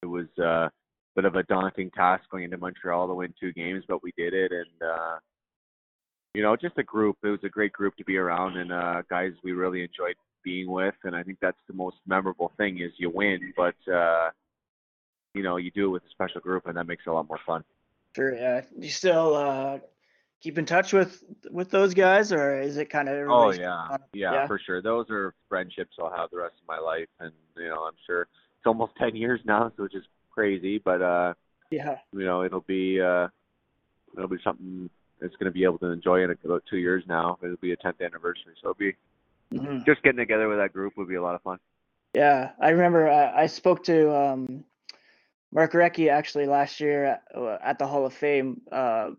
it 0.02 0.08
was 0.08 0.28
uh, 0.40 0.68
a 0.68 0.72
bit 1.16 1.26
of 1.26 1.36
a 1.36 1.44
daunting 1.44 1.92
task 1.92 2.24
going 2.32 2.44
into 2.44 2.58
Montreal 2.58 3.08
to 3.08 3.14
win 3.14 3.34
two 3.40 3.54
games, 3.54 3.84
but 3.88 4.04
we 4.04 4.12
did 4.18 4.34
it. 4.34 4.52
And 4.52 4.90
uh, 4.90 5.18
you 6.34 6.44
know, 6.44 6.56
just 6.56 6.78
a 6.78 6.84
group. 6.84 7.18
It 7.24 7.30
was 7.30 7.44
a 7.44 7.50
great 7.50 7.74
group 7.74 7.96
to 7.98 8.04
be 8.06 8.18
around, 8.18 8.58
and 8.58 8.72
uh, 8.72 9.02
guys 9.10 9.32
we 9.44 9.52
really 9.52 9.82
enjoyed 9.82 10.16
being 10.44 10.70
with. 10.70 10.96
And 11.04 11.16
I 11.16 11.24
think 11.24 11.40
that's 11.42 11.58
the 11.68 11.74
most 11.74 11.98
memorable 12.08 12.52
thing 12.58 12.80
is 12.80 12.92
you 12.98 13.10
win, 13.10 13.54
but 13.56 13.76
uh, 13.92 14.30
you 15.34 15.44
know, 15.44 15.58
you 15.58 15.72
do 15.72 15.86
it 15.86 15.90
with 15.90 16.04
a 16.04 16.10
special 16.12 16.42
group, 16.42 16.66
and 16.66 16.78
that 16.78 16.88
makes 16.88 17.04
it 17.06 17.10
a 17.10 17.14
lot 17.14 17.28
more 17.28 17.40
fun. 17.46 17.64
Sure. 18.16 18.34
Yeah. 18.34 18.62
You 18.78 18.90
still 18.90 19.36
uh, 19.36 19.80
keep 20.42 20.58
in 20.58 20.66
touch 20.66 20.94
with 20.94 21.24
with 21.52 21.70
those 21.72 21.94
guys, 21.94 22.32
or 22.32 22.60
is 22.62 22.78
it 22.78 22.90
kind 22.90 23.10
of? 23.10 23.30
Oh 23.30 23.52
yeah, 23.52 23.98
yeah, 24.14 24.32
yeah. 24.32 24.48
for 24.48 24.60
sure. 24.60 24.82
Those 24.82 25.10
are 25.10 25.34
friendships 25.48 25.96
I'll 26.00 26.12
have 26.16 26.30
the 26.32 26.38
rest 26.38 26.56
of 26.62 26.68
my 26.68 26.80
life, 26.80 27.08
and 27.20 27.32
you 27.58 27.70
know, 27.70 27.84
I'm 27.84 27.96
sure 28.06 28.22
it's 28.24 28.66
almost 28.66 28.96
ten 28.98 29.16
years 29.16 29.40
now, 29.46 29.72
so 29.78 29.84
it's 29.84 29.94
just 29.94 30.08
crazy. 30.32 30.78
But 30.78 31.02
uh, 31.02 31.34
Yeah. 31.72 31.98
you 32.14 32.26
know, 32.26 32.44
it'll 32.44 32.62
be 32.62 33.02
uh, 33.02 33.28
it'll 34.16 34.30
be 34.30 34.40
something 34.44 34.90
that's 35.20 35.36
going 35.36 35.46
to 35.46 35.52
be 35.52 35.64
able 35.64 35.78
to 35.80 35.88
enjoy 35.88 36.24
in 36.24 36.32
about 36.32 36.64
two 36.70 36.78
years 36.78 37.04
now. 37.08 37.38
It'll 37.44 37.58
be 37.58 37.74
a 37.74 37.78
tenth 37.78 38.02
anniversary, 38.02 38.54
so 38.62 38.70
it'll 38.70 38.80
be 38.80 38.96
Mhm. 39.54 39.84
just 39.86 40.04
getting 40.04 40.18
together 40.18 40.48
with 40.48 40.60
that 40.60 40.74
group 40.74 40.96
would 40.96 41.08
be 41.10 41.16
a 41.16 41.22
lot 41.22 41.36
of 41.36 41.42
fun. 41.42 41.58
Yeah, 42.14 42.52
I 42.60 42.70
remember 42.70 43.10
I, 43.10 43.44
I 43.44 43.46
spoke 43.48 43.84
to 43.86 44.16
um, 44.16 44.64
Mark 45.52 45.74
Recchi 45.74 46.10
actually 46.10 46.46
last 46.46 46.80
year 46.80 47.06
at, 47.06 47.24
uh, 47.36 47.58
at 47.62 47.80
the 47.80 47.88
Hall 47.88 48.06
of 48.06 48.14
Fame 48.14 48.62
uh, 48.72 49.12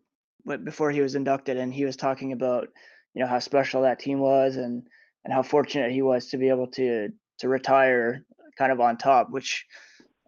but 0.44 0.64
before 0.64 0.90
he 0.90 1.00
was 1.00 1.14
inducted, 1.14 1.56
and 1.56 1.72
he 1.72 1.84
was 1.84 1.96
talking 1.96 2.32
about 2.32 2.68
you 3.14 3.22
know 3.22 3.28
how 3.28 3.38
special 3.38 3.82
that 3.82 3.98
team 3.98 4.18
was 4.20 4.56
and 4.56 4.82
and 5.24 5.34
how 5.34 5.42
fortunate 5.42 5.92
he 5.92 6.02
was 6.02 6.28
to 6.28 6.38
be 6.38 6.48
able 6.48 6.66
to 6.68 7.10
to 7.38 7.48
retire 7.48 8.24
kind 8.56 8.72
of 8.72 8.80
on 8.80 8.96
top. 8.96 9.30
Which 9.30 9.66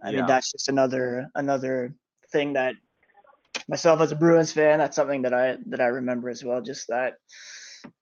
I 0.02 0.10
Yeah. 0.10 0.18
mean 0.18 0.26
that's 0.26 0.52
just 0.52 0.68
another 0.68 1.28
another 1.34 1.94
thing 2.30 2.54
that 2.54 2.74
myself 3.68 4.00
as 4.00 4.12
a 4.12 4.16
Bruins 4.16 4.52
fan 4.52 4.78
that's 4.78 4.96
something 4.96 5.22
that 5.22 5.34
I 5.34 5.56
that 5.66 5.80
I 5.80 5.86
remember 5.86 6.28
as 6.28 6.44
well. 6.44 6.60
Just 6.60 6.88
that 6.88 7.14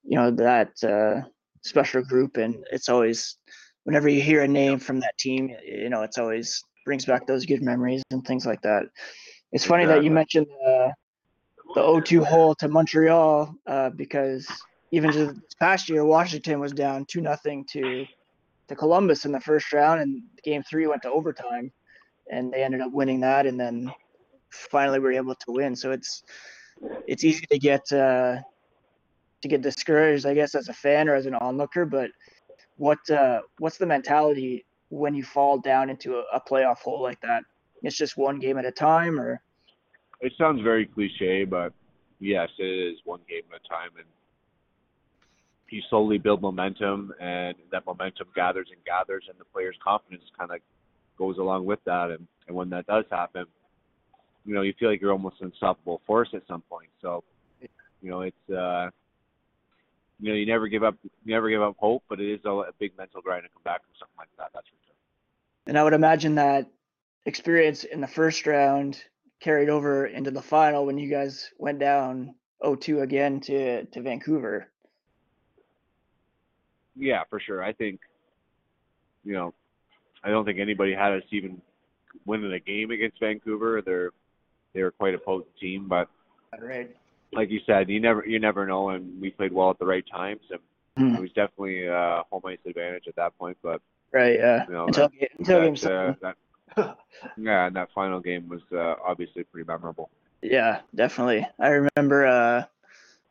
you 0.03 0.17
know 0.17 0.31
that 0.31 0.71
uh, 0.83 1.27
special 1.63 2.03
group, 2.03 2.37
and 2.37 2.63
it's 2.71 2.89
always 2.89 3.37
whenever 3.83 4.09
you 4.09 4.21
hear 4.21 4.43
a 4.43 4.47
name 4.47 4.79
from 4.79 4.99
that 4.99 5.17
team, 5.17 5.55
you 5.65 5.89
know, 5.89 6.03
it's 6.03 6.17
always 6.17 6.63
brings 6.85 7.05
back 7.05 7.27
those 7.27 7.45
good 7.45 7.61
memories 7.61 8.03
and 8.11 8.25
things 8.25 8.45
like 8.45 8.61
that. 8.61 8.83
It's 9.51 9.65
funny 9.65 9.85
that 9.85 10.03
you 10.03 10.11
mentioned 10.11 10.47
the 10.47 10.93
the 11.75 11.81
O2 11.81 12.25
hole 12.25 12.55
to 12.55 12.67
Montreal 12.67 13.55
uh, 13.67 13.89
because 13.91 14.47
even 14.91 15.11
just 15.11 15.35
this 15.35 15.53
past 15.59 15.89
year, 15.89 16.03
Washington 16.05 16.59
was 16.59 16.73
down 16.73 17.05
two 17.05 17.21
nothing 17.21 17.65
to 17.71 18.05
to 18.67 18.75
Columbus 18.75 19.25
in 19.25 19.31
the 19.31 19.39
first 19.39 19.73
round, 19.73 20.01
and 20.01 20.23
game 20.43 20.63
three 20.63 20.87
went 20.87 21.01
to 21.01 21.11
overtime, 21.11 21.71
and 22.29 22.53
they 22.53 22.63
ended 22.63 22.81
up 22.81 22.91
winning 22.91 23.19
that, 23.21 23.45
and 23.45 23.59
then 23.59 23.91
finally 24.49 24.99
were 24.99 25.11
able 25.11 25.35
to 25.35 25.51
win. 25.51 25.75
So 25.75 25.91
it's 25.91 26.23
it's 27.07 27.23
easy 27.23 27.45
to 27.47 27.59
get 27.59 27.91
uh, 27.91 28.37
to 29.41 29.47
get 29.47 29.61
discouraged, 29.61 30.25
I 30.25 30.33
guess, 30.33 30.55
as 30.55 30.69
a 30.69 30.73
fan 30.73 31.09
or 31.09 31.15
as 31.15 31.25
an 31.25 31.35
onlooker. 31.35 31.85
But 31.85 32.11
what 32.77 33.09
uh, 33.09 33.41
what's 33.59 33.77
the 33.77 33.85
mentality 33.85 34.65
when 34.89 35.13
you 35.13 35.23
fall 35.23 35.57
down 35.57 35.89
into 35.89 36.17
a, 36.17 36.23
a 36.33 36.41
playoff 36.41 36.79
hole 36.79 37.01
like 37.01 37.21
that? 37.21 37.43
It's 37.83 37.97
just 37.97 38.17
one 38.17 38.39
game 38.39 38.57
at 38.57 38.65
a 38.65 38.71
time, 38.71 39.19
or 39.19 39.41
It 40.21 40.33
sounds 40.37 40.61
very 40.61 40.85
cliche, 40.85 41.45
but 41.45 41.73
yes, 42.19 42.49
it 42.59 42.63
is 42.63 42.99
one 43.05 43.21
game 43.27 43.41
at 43.53 43.61
a 43.65 43.67
time, 43.67 43.89
and 43.97 44.05
you 45.69 45.81
slowly 45.89 46.17
build 46.17 46.41
momentum, 46.41 47.13
and 47.19 47.55
that 47.71 47.85
momentum 47.85 48.27
gathers 48.35 48.67
and 48.71 48.83
gathers, 48.85 49.25
and 49.29 49.39
the 49.39 49.45
player's 49.45 49.77
confidence 49.83 50.23
kind 50.37 50.51
of 50.51 50.59
goes 51.17 51.37
along 51.37 51.65
with 51.65 51.79
that. 51.85 52.11
And, 52.11 52.27
and 52.47 52.55
when 52.55 52.69
that 52.69 52.85
does 52.87 53.05
happen, 53.09 53.45
you 54.45 54.53
know, 54.53 54.61
you 54.61 54.73
feel 54.79 54.89
like 54.89 55.01
you're 55.01 55.11
almost 55.11 55.37
an 55.39 55.47
unstoppable 55.47 56.01
force 56.05 56.29
at 56.33 56.43
some 56.47 56.61
point. 56.69 56.89
So, 57.01 57.23
you 58.01 58.09
know, 58.09 58.21
it's 58.21 58.49
uh, 58.49 58.89
you 60.19 60.29
know, 60.29 60.35
you 60.35 60.45
never 60.45 60.67
give 60.67 60.83
up, 60.83 60.95
you 61.03 61.33
never 61.33 61.49
give 61.49 61.61
up 61.61 61.75
hope, 61.79 62.03
but 62.09 62.19
it 62.19 62.31
is 62.31 62.39
a, 62.45 62.49
a 62.49 62.71
big 62.79 62.95
mental 62.97 63.21
grind 63.21 63.43
to 63.43 63.49
come 63.49 63.63
back 63.63 63.81
from 63.81 63.93
something 63.99 64.17
like 64.17 64.29
that. 64.37 64.49
That's 64.53 64.67
for 64.67 64.75
sure. 64.85 64.95
and 65.67 65.77
I 65.77 65.83
would 65.83 65.93
imagine 65.93 66.35
that 66.35 66.69
experience 67.25 67.83
in 67.83 68.01
the 68.01 68.07
first 68.07 68.45
round 68.45 69.03
carried 69.41 69.69
over 69.69 70.05
into 70.05 70.31
the 70.31 70.41
final 70.41 70.85
when 70.85 70.97
you 70.97 71.09
guys 71.09 71.49
went 71.57 71.79
down 71.79 72.35
0-2 72.63 73.01
again 73.01 73.39
to 73.41 73.85
to 73.85 74.01
Vancouver. 74.01 74.71
Yeah, 76.95 77.23
for 77.29 77.39
sure. 77.39 77.63
I 77.63 77.73
think, 77.73 77.99
you 79.23 79.33
know, 79.33 79.53
I 80.23 80.29
don't 80.29 80.45
think 80.45 80.59
anybody 80.59 80.93
had 80.93 81.13
us 81.13 81.23
even 81.31 81.61
winning 82.25 82.53
a 82.53 82.59
game 82.59 82.91
against 82.91 83.19
Vancouver. 83.19 83.81
They're 83.81 84.11
they 84.73 84.83
were 84.83 84.91
quite 84.91 85.15
a 85.15 85.17
potent 85.17 85.55
team, 85.59 85.87
but 85.87 86.07
Right. 86.59 86.95
like 87.33 87.49
you 87.49 87.61
said, 87.65 87.89
you 87.89 87.99
never 87.99 88.25
you 88.25 88.39
never 88.39 88.65
know, 88.65 88.89
and 88.89 89.19
we 89.19 89.31
played 89.31 89.51
well 89.53 89.69
at 89.71 89.79
the 89.79 89.85
right 89.85 90.05
times, 90.07 90.41
and 90.51 90.59
Hmm. 90.97 91.15
it 91.15 91.21
was 91.21 91.31
definitely 91.31 91.87
a 91.87 92.23
home 92.29 92.41
ice 92.45 92.59
advantage 92.65 93.07
at 93.07 93.15
that 93.15 93.35
point. 93.37 93.57
But 93.63 93.81
Right. 94.11 94.37
Yeah. 94.37 94.67
you 94.67 94.73
know, 94.73 94.87
until 94.87 95.07
that, 95.07 95.29
until 95.39 95.89
that, 95.89 95.91
uh, 95.91 96.13
that 96.21 96.35
yeah, 97.37 97.67
and 97.67 97.75
that 97.75 97.89
final 97.93 98.19
game 98.19 98.47
was 98.47 98.61
uh, 98.71 98.95
obviously 99.05 99.43
pretty 99.43 99.67
memorable. 99.67 100.09
Yeah, 100.41 100.81
definitely. 100.95 101.47
I 101.59 101.67
remember 101.95 102.25
uh 102.25 102.65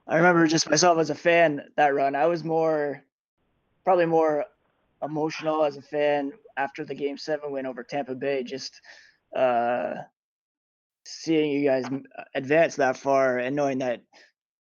I 0.06 0.16
remember 0.16 0.46
just 0.46 0.70
myself 0.70 0.98
as 0.98 1.10
a 1.10 1.14
fan 1.14 1.62
that 1.76 1.94
run. 1.94 2.14
I 2.14 2.26
was 2.26 2.44
more 2.44 3.02
probably 3.84 4.06
more 4.06 4.44
emotional 5.02 5.64
as 5.64 5.76
a 5.76 5.82
fan 5.82 6.32
after 6.56 6.84
the 6.84 6.94
game 6.94 7.16
7 7.16 7.50
win 7.50 7.66
over 7.66 7.82
Tampa 7.82 8.14
Bay 8.14 8.42
just 8.42 8.80
uh 9.34 9.94
seeing 11.04 11.50
you 11.50 11.64
guys 11.64 11.86
advance 12.34 12.76
that 12.76 12.96
far 12.96 13.38
and 13.38 13.56
knowing 13.56 13.78
that 13.78 14.02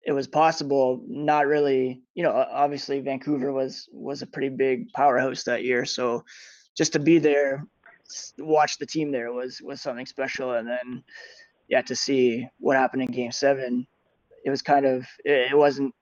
it 0.06 0.12
was 0.12 0.28
possible. 0.28 1.04
Not 1.08 1.48
really, 1.48 2.02
you 2.14 2.24
know. 2.24 2.32
Obviously, 2.32 3.00
Vancouver 3.00 3.54
was 3.54 3.88
was 3.92 4.22
a 4.22 4.28
pretty 4.28 4.50
big 4.50 4.92
powerhouse 4.94 5.44
that 5.44 5.64
year, 5.64 5.86
so 5.86 6.26
just 6.76 6.94
to 6.94 7.00
be 7.00 7.20
there, 7.20 7.66
watch 8.38 8.78
the 8.78 8.86
team 8.86 9.12
there 9.12 9.32
was 9.32 9.62
was 9.62 9.82
something 9.82 10.06
special. 10.06 10.54
And 10.54 10.68
then, 10.68 11.04
yeah, 11.68 11.82
to 11.84 11.96
see 11.96 12.48
what 12.60 12.78
happened 12.78 13.04
in 13.04 13.12
Game 13.12 13.32
Seven, 13.32 13.88
it 14.46 14.50
was 14.50 14.62
kind 14.62 14.86
of 14.86 15.06
it, 15.24 15.52
it 15.52 15.58
wasn't 15.58 15.94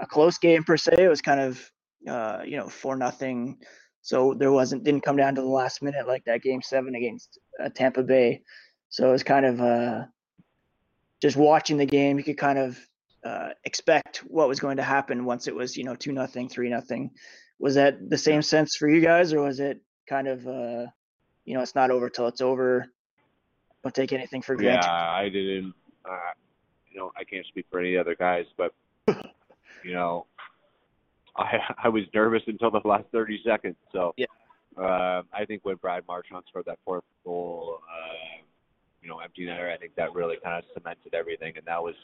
a 0.00 0.06
close 0.06 0.38
game 0.38 0.64
per 0.64 0.76
se. 0.76 0.94
It 0.98 1.08
was 1.08 1.20
kind 1.20 1.40
of 1.40 1.70
uh, 2.08 2.42
you 2.44 2.56
know 2.56 2.68
four 2.68 2.96
nothing. 2.96 3.58
So 4.02 4.34
there 4.34 4.52
wasn't 4.52 4.84
didn't 4.84 5.02
come 5.02 5.16
down 5.16 5.34
to 5.34 5.40
the 5.40 5.48
last 5.48 5.82
minute 5.82 6.06
like 6.06 6.24
that 6.24 6.42
Game 6.42 6.62
Seven 6.62 6.94
against 6.94 7.38
uh, 7.62 7.68
Tampa 7.74 8.02
Bay. 8.02 8.42
So 8.90 9.08
it 9.08 9.12
was 9.12 9.22
kind 9.22 9.44
of 9.44 9.60
uh, 9.60 10.04
just 11.20 11.36
watching 11.36 11.76
the 11.76 11.86
game. 11.86 12.18
You 12.18 12.24
could 12.24 12.38
kind 12.38 12.58
of 12.58 12.78
uh, 13.24 13.50
expect 13.64 14.18
what 14.18 14.48
was 14.48 14.60
going 14.60 14.76
to 14.76 14.82
happen 14.82 15.24
once 15.24 15.48
it 15.48 15.54
was 15.54 15.76
you 15.76 15.84
know 15.84 15.94
two 15.94 16.12
nothing, 16.12 16.48
three 16.48 16.70
nothing. 16.70 17.10
Was 17.58 17.74
that 17.74 18.08
the 18.08 18.18
same 18.18 18.42
sense 18.42 18.76
for 18.76 18.88
you 18.88 19.00
guys, 19.00 19.32
or 19.32 19.42
was 19.42 19.60
it 19.60 19.80
kind 20.08 20.28
of 20.28 20.46
uh, 20.46 20.86
you 21.48 21.54
know 21.54 21.62
it's 21.62 21.74
not 21.74 21.90
over 21.90 22.10
till 22.10 22.26
it's 22.26 22.42
over? 22.42 22.86
Don't 23.82 23.94
take 23.94 24.12
anything 24.12 24.42
for 24.42 24.54
granted. 24.54 24.86
Yeah, 24.86 25.10
I 25.10 25.28
didn't. 25.30 25.74
Uh, 26.04 26.18
you 26.90 26.98
know, 26.98 27.10
I 27.16 27.24
can't 27.24 27.46
speak 27.46 27.66
for 27.70 27.80
any 27.80 27.96
other 27.96 28.14
guys, 28.14 28.44
but 28.56 28.74
you 29.82 29.94
know, 29.94 30.26
I 31.36 31.58
I 31.84 31.88
was 31.88 32.04
nervous 32.12 32.42
until 32.46 32.70
the 32.70 32.82
last 32.84 33.06
30 33.12 33.40
seconds. 33.46 33.76
So 33.92 34.12
yeah, 34.18 34.26
uh, 34.76 35.22
I 35.32 35.46
think 35.46 35.64
when 35.64 35.76
Brad 35.76 36.04
Marchand 36.06 36.44
scored 36.48 36.66
that 36.66 36.78
fourth 36.84 37.04
goal, 37.24 37.80
uh, 37.88 38.42
you 39.02 39.08
know, 39.08 39.20
empty 39.20 39.46
netter, 39.46 39.72
I 39.72 39.78
think 39.78 39.94
that 39.94 40.12
really 40.12 40.36
kind 40.44 40.62
of 40.62 40.64
cemented 40.74 41.14
everything, 41.14 41.54
and 41.56 41.64
that 41.66 41.82
was 41.82 41.94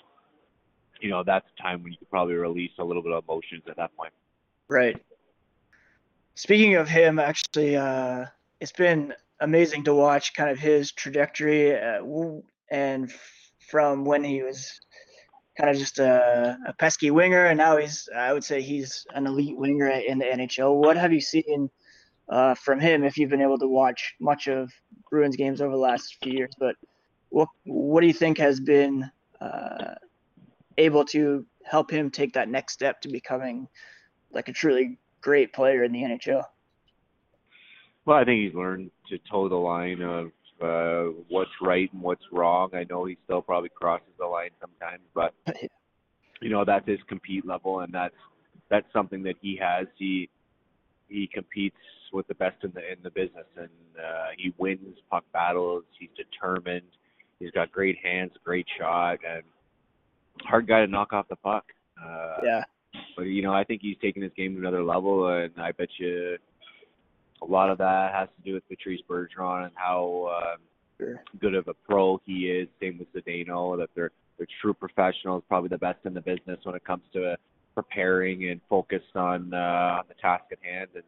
you 1.00 1.10
know, 1.10 1.22
that's 1.22 1.46
the 1.54 1.62
time 1.62 1.82
when 1.82 1.92
you 1.92 1.98
could 1.98 2.08
probably 2.08 2.34
release 2.34 2.70
a 2.78 2.84
little 2.84 3.02
bit 3.02 3.12
of 3.12 3.24
emotions 3.28 3.64
at 3.68 3.76
that 3.76 3.94
point. 3.94 4.12
Right. 4.68 4.96
Speaking 6.34 6.76
of 6.76 6.88
him, 6.88 7.18
actually, 7.18 7.76
uh, 7.76 8.26
it's 8.60 8.72
been 8.72 9.12
amazing 9.44 9.84
to 9.84 9.94
watch 9.94 10.34
kind 10.34 10.50
of 10.50 10.58
his 10.58 10.92
trajectory 10.92 11.78
uh, 11.78 12.00
and 12.70 13.12
from 13.68 14.04
when 14.04 14.24
he 14.24 14.42
was 14.42 14.80
kind 15.56 15.70
of 15.70 15.76
just 15.76 15.98
a, 15.98 16.58
a, 16.66 16.72
pesky 16.72 17.10
winger, 17.10 17.46
and 17.46 17.58
now 17.58 17.76
he's, 17.76 18.08
I 18.14 18.32
would 18.32 18.42
say, 18.42 18.60
he's 18.60 19.06
an 19.14 19.26
elite 19.26 19.56
winger 19.56 19.88
in 19.88 20.18
the 20.18 20.24
NHL. 20.24 20.74
What 20.74 20.96
have 20.96 21.12
you 21.12 21.20
seen 21.20 21.70
uh, 22.28 22.54
from 22.54 22.80
him 22.80 23.04
if 23.04 23.16
you've 23.16 23.30
been 23.30 23.42
able 23.42 23.58
to 23.58 23.68
watch 23.68 24.14
much 24.20 24.48
of 24.48 24.72
Bruins 25.10 25.36
games 25.36 25.60
over 25.60 25.72
the 25.72 25.78
last 25.78 26.16
few 26.22 26.32
years? 26.32 26.52
But 26.58 26.74
what 27.28 27.48
what 27.64 28.00
do 28.00 28.06
you 28.06 28.12
think 28.12 28.38
has 28.38 28.60
been 28.60 29.10
uh, 29.40 29.94
able 30.78 31.04
to 31.06 31.46
help 31.64 31.90
him 31.90 32.10
take 32.10 32.32
that 32.32 32.48
next 32.48 32.72
step 32.72 33.00
to 33.02 33.08
becoming 33.08 33.68
like 34.32 34.48
a 34.48 34.52
truly 34.52 34.98
great 35.20 35.52
player 35.52 35.84
in 35.84 35.92
the 35.92 36.02
NHL? 36.02 36.44
Well, 38.06 38.16
I 38.16 38.25
think 38.25 38.44
he's 38.44 38.54
learned 38.54 38.90
to 39.08 39.18
toe 39.30 39.49
the 39.49 39.54
line 39.54 40.02
of 40.02 40.30
uh, 40.62 41.12
what's 41.28 41.50
right 41.61 41.92
and 41.92 42.02
what's 42.02 42.23
wrong. 42.32 42.70
I 42.75 42.84
know 42.88 43.06
he 43.06 43.16
still 43.25 43.42
probably 43.42 43.70
crosses 43.70 44.12
the 44.18 44.26
line 44.26 44.50
sometimes, 44.61 45.02
but 45.14 45.34
you 46.40 46.50
know 46.50 46.64
that's 46.64 46.87
his 46.87 47.00
compete 47.08 47.46
level, 47.46 47.80
and 47.80 47.92
that's 47.92 48.14
that's 48.70 48.87
something 48.92 49.23
that 49.25 49.37
he 49.40 49.58
has. 49.61 49.87
He 49.99 50.28
he 51.08 51.28
competes 51.32 51.76
with 52.12 52.26
the 52.28 52.34
best 52.34 52.62
in 52.62 52.73
the 52.75 52.80
in 52.80 52.99
the 53.02 53.11
business, 53.11 53.46
and 53.56 53.68
uh, 53.99 54.28
he 54.37 54.54
wins 54.58 54.99
puck 55.11 55.25
battles. 55.32 55.84
He's 55.99 56.11
determined. 56.16 56.87
He's 57.40 57.50
got 57.50 57.73
great 57.73 57.96
hands, 58.02 58.32
great 58.44 58.66
shot, 58.78 59.18
and 59.28 59.42
hard 60.42 60.66
guy 60.66 60.80
to 60.80 60.87
knock 60.87 61.12
off 61.12 61.28
the 61.28 61.37
puck. 61.37 61.64
Uh, 62.02 62.37
yeah. 62.44 62.64
But 63.16 63.25
you 63.25 63.42
know, 63.42 63.52
I 63.52 63.64
think 63.64 63.82
he's 63.82 63.96
taking 64.00 64.23
his 64.23 64.32
game 64.37 64.54
to 64.54 64.61
another 64.61 64.84
level, 64.84 65.26
and 65.28 65.52
I 65.58 65.73
bet 65.73 65.88
you 65.99 66.37
a 67.43 67.45
lot 67.45 67.71
of 67.71 67.79
that 67.79 68.14
has 68.14 68.29
to 68.37 68.43
do 68.45 68.55
with 68.55 68.69
Patrice 68.69 69.00
Bergeron 69.09 69.64
and 69.64 69.73
how 69.75 70.31
uh, 70.33 70.57
sure. 70.99 71.23
good 71.40 71.55
of 71.55 71.68
a 71.68 71.75
pro 71.75 72.20
he 72.25 72.51
is. 72.51 72.68
Same 72.81 72.99
with 72.99 73.12
Zdeno, 73.25 73.77
that 73.79 73.90
they're 73.94 74.11
they're 74.38 74.47
true 74.61 74.75
professionals, 74.75 75.44
probably 75.49 75.68
the 75.68 75.79
best 75.79 75.99
in 76.05 76.14
the 76.14 76.20
business 76.20 76.59
when 76.64 76.75
it 76.75 76.85
comes 76.85 77.03
to 77.12 77.37
preparing 77.75 78.49
and 78.49 78.61
focused 78.68 79.14
on 79.14 79.53
uh, 79.53 79.99
on 79.99 80.05
the 80.09 80.14
task 80.20 80.44
at 80.53 80.59
hand. 80.62 80.88
And 80.94 81.05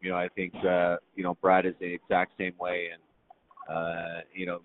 you 0.00 0.10
know, 0.10 0.16
I 0.16 0.28
think 0.28 0.54
uh, 0.64 0.96
you 1.14 1.22
know 1.22 1.36
Brad 1.40 1.66
is 1.66 1.74
the 1.80 1.92
exact 1.92 2.32
same 2.38 2.54
way, 2.58 2.88
and 2.92 3.76
uh, 3.76 4.20
you 4.32 4.46
know 4.46 4.60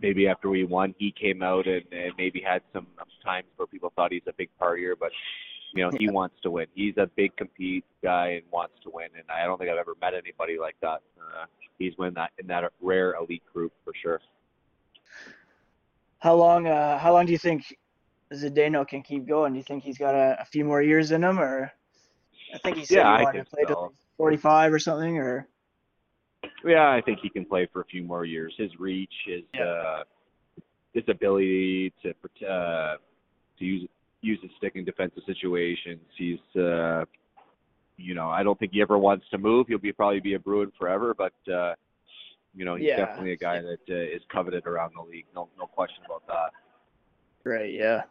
maybe 0.00 0.28
after 0.28 0.48
we 0.48 0.64
won, 0.64 0.94
he 0.98 1.12
came 1.12 1.42
out 1.42 1.66
and, 1.66 1.84
and 1.92 2.12
maybe 2.18 2.40
had 2.40 2.62
some 2.72 2.86
times 3.24 3.46
where 3.56 3.66
people 3.66 3.92
thought 3.96 4.12
he's 4.12 4.22
a 4.26 4.32
big 4.36 4.50
partier, 4.60 4.94
but 4.98 5.10
you 5.74 5.82
know 5.82 5.90
he 5.98 6.08
wants 6.08 6.36
to 6.42 6.50
win. 6.50 6.66
He's 6.74 6.94
a 6.96 7.08
big 7.16 7.36
compete 7.36 7.84
guy 8.02 8.28
and 8.28 8.42
wants 8.50 8.74
to 8.82 8.90
win, 8.92 9.08
and 9.14 9.24
I 9.30 9.44
don't 9.44 9.58
think 9.58 9.70
I've 9.70 9.78
ever 9.78 9.94
met 10.00 10.14
anybody 10.14 10.58
like 10.58 10.76
that. 10.82 11.02
Uh, 11.18 11.46
he's 11.78 11.94
in 11.98 12.14
that 12.14 12.30
in 12.38 12.46
that 12.48 12.72
rare 12.80 13.14
elite 13.14 13.42
group 13.52 13.72
for 13.84 13.92
sure. 14.00 14.20
How 16.18 16.34
long? 16.34 16.66
Uh, 16.66 16.98
how 16.98 17.12
long 17.12 17.26
do 17.26 17.32
you 17.32 17.38
think 17.38 17.76
Zdeno 18.32 18.86
can 18.86 19.02
keep 19.02 19.26
going? 19.26 19.52
Do 19.52 19.58
you 19.58 19.64
think 19.64 19.84
he's 19.84 19.98
got 19.98 20.14
a, 20.14 20.36
a 20.40 20.44
few 20.44 20.64
more 20.64 20.82
years 20.82 21.10
in 21.10 21.22
him, 21.22 21.38
or 21.38 21.72
I 22.54 22.58
think 22.58 22.76
he 22.76 22.84
said 22.84 22.98
yeah, 22.98 23.18
he 23.18 23.24
wanted 23.24 23.44
to 23.44 23.50
play 23.50 23.62
so. 23.62 23.74
till 23.74 23.92
45 24.16 24.72
or 24.72 24.78
something, 24.78 25.18
or 25.18 25.46
yeah, 26.64 26.90
I 26.90 27.00
think 27.00 27.20
he 27.22 27.28
can 27.28 27.44
play 27.44 27.68
for 27.72 27.82
a 27.82 27.84
few 27.84 28.02
more 28.02 28.24
years. 28.24 28.54
His 28.56 28.70
reach, 28.78 29.12
his 29.26 29.42
yeah. 29.54 29.64
uh, 29.64 30.04
his 30.94 31.04
ability 31.08 31.92
to 32.02 32.10
uh, 32.48 32.96
to 33.58 33.64
use 33.64 33.88
use 34.26 34.38
his 34.42 34.50
stick 34.58 34.72
in 34.74 34.84
defensive 34.84 35.22
situations. 35.26 36.00
He's 36.16 36.60
uh, 36.60 37.04
you 37.96 38.14
know, 38.14 38.28
I 38.28 38.42
don't 38.42 38.58
think 38.58 38.72
he 38.72 38.82
ever 38.82 38.98
wants 38.98 39.24
to 39.30 39.38
move. 39.38 39.66
He'll 39.68 39.78
be 39.78 39.92
probably 39.92 40.20
be 40.20 40.34
a 40.34 40.38
Bruin 40.38 40.72
forever, 40.78 41.14
but 41.16 41.32
uh, 41.52 41.74
you 42.54 42.64
know, 42.64 42.76
he's 42.76 42.88
yeah. 42.88 42.96
definitely 42.96 43.32
a 43.32 43.36
guy 43.36 43.60
that 43.60 43.80
uh, 43.88 43.94
is 43.94 44.22
coveted 44.30 44.66
around 44.66 44.92
the 44.96 45.02
league. 45.02 45.26
No, 45.34 45.48
no 45.58 45.66
question 45.66 46.02
about 46.04 46.26
that. 46.26 47.48
Right. 47.48 47.72
Yeah. 47.72 48.02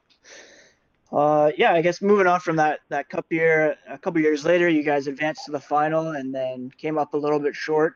Uh, 1.12 1.52
yeah, 1.58 1.74
I 1.74 1.82
guess 1.82 2.02
moving 2.02 2.28
on 2.28 2.40
from 2.40 2.56
that 2.56 2.80
that 2.90 3.10
cup 3.10 3.26
year, 3.30 3.76
a 3.88 3.98
couple 3.98 4.22
years 4.22 4.44
later, 4.44 4.68
you 4.68 4.84
guys 4.84 5.08
advanced 5.08 5.46
to 5.46 5.52
the 5.52 5.60
final 5.60 6.10
and 6.10 6.34
then 6.34 6.72
came 6.78 6.98
up 6.98 7.14
a 7.14 7.18
little 7.18 7.40
bit 7.40 7.56
short 7.56 7.96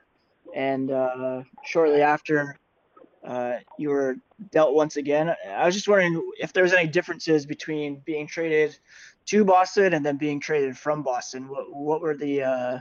and 0.56 0.92
uh, 0.92 1.42
shortly 1.66 2.02
after 2.02 2.56
uh, 3.26 3.56
you 3.78 3.90
were 3.90 4.16
dealt 4.52 4.74
once 4.74 4.98
again. 4.98 5.36
I 5.48 5.66
was 5.66 5.76
just 5.76 5.88
wondering 5.88 6.32
if 6.40 6.54
there 6.54 6.64
was 6.64 6.74
any 6.74 6.88
differences 6.88 7.46
between 7.46 8.02
being 8.06 8.28
traded 8.28 8.78
to 9.26 9.44
Boston 9.44 9.94
and 9.94 10.06
then 10.06 10.18
being 10.18 10.40
traded 10.40 10.78
from 10.78 11.04
Boston. 11.04 11.48
What 11.48 11.74
what 11.74 12.02
were 12.02 12.16
the 12.16 12.44
uh, 12.44 12.80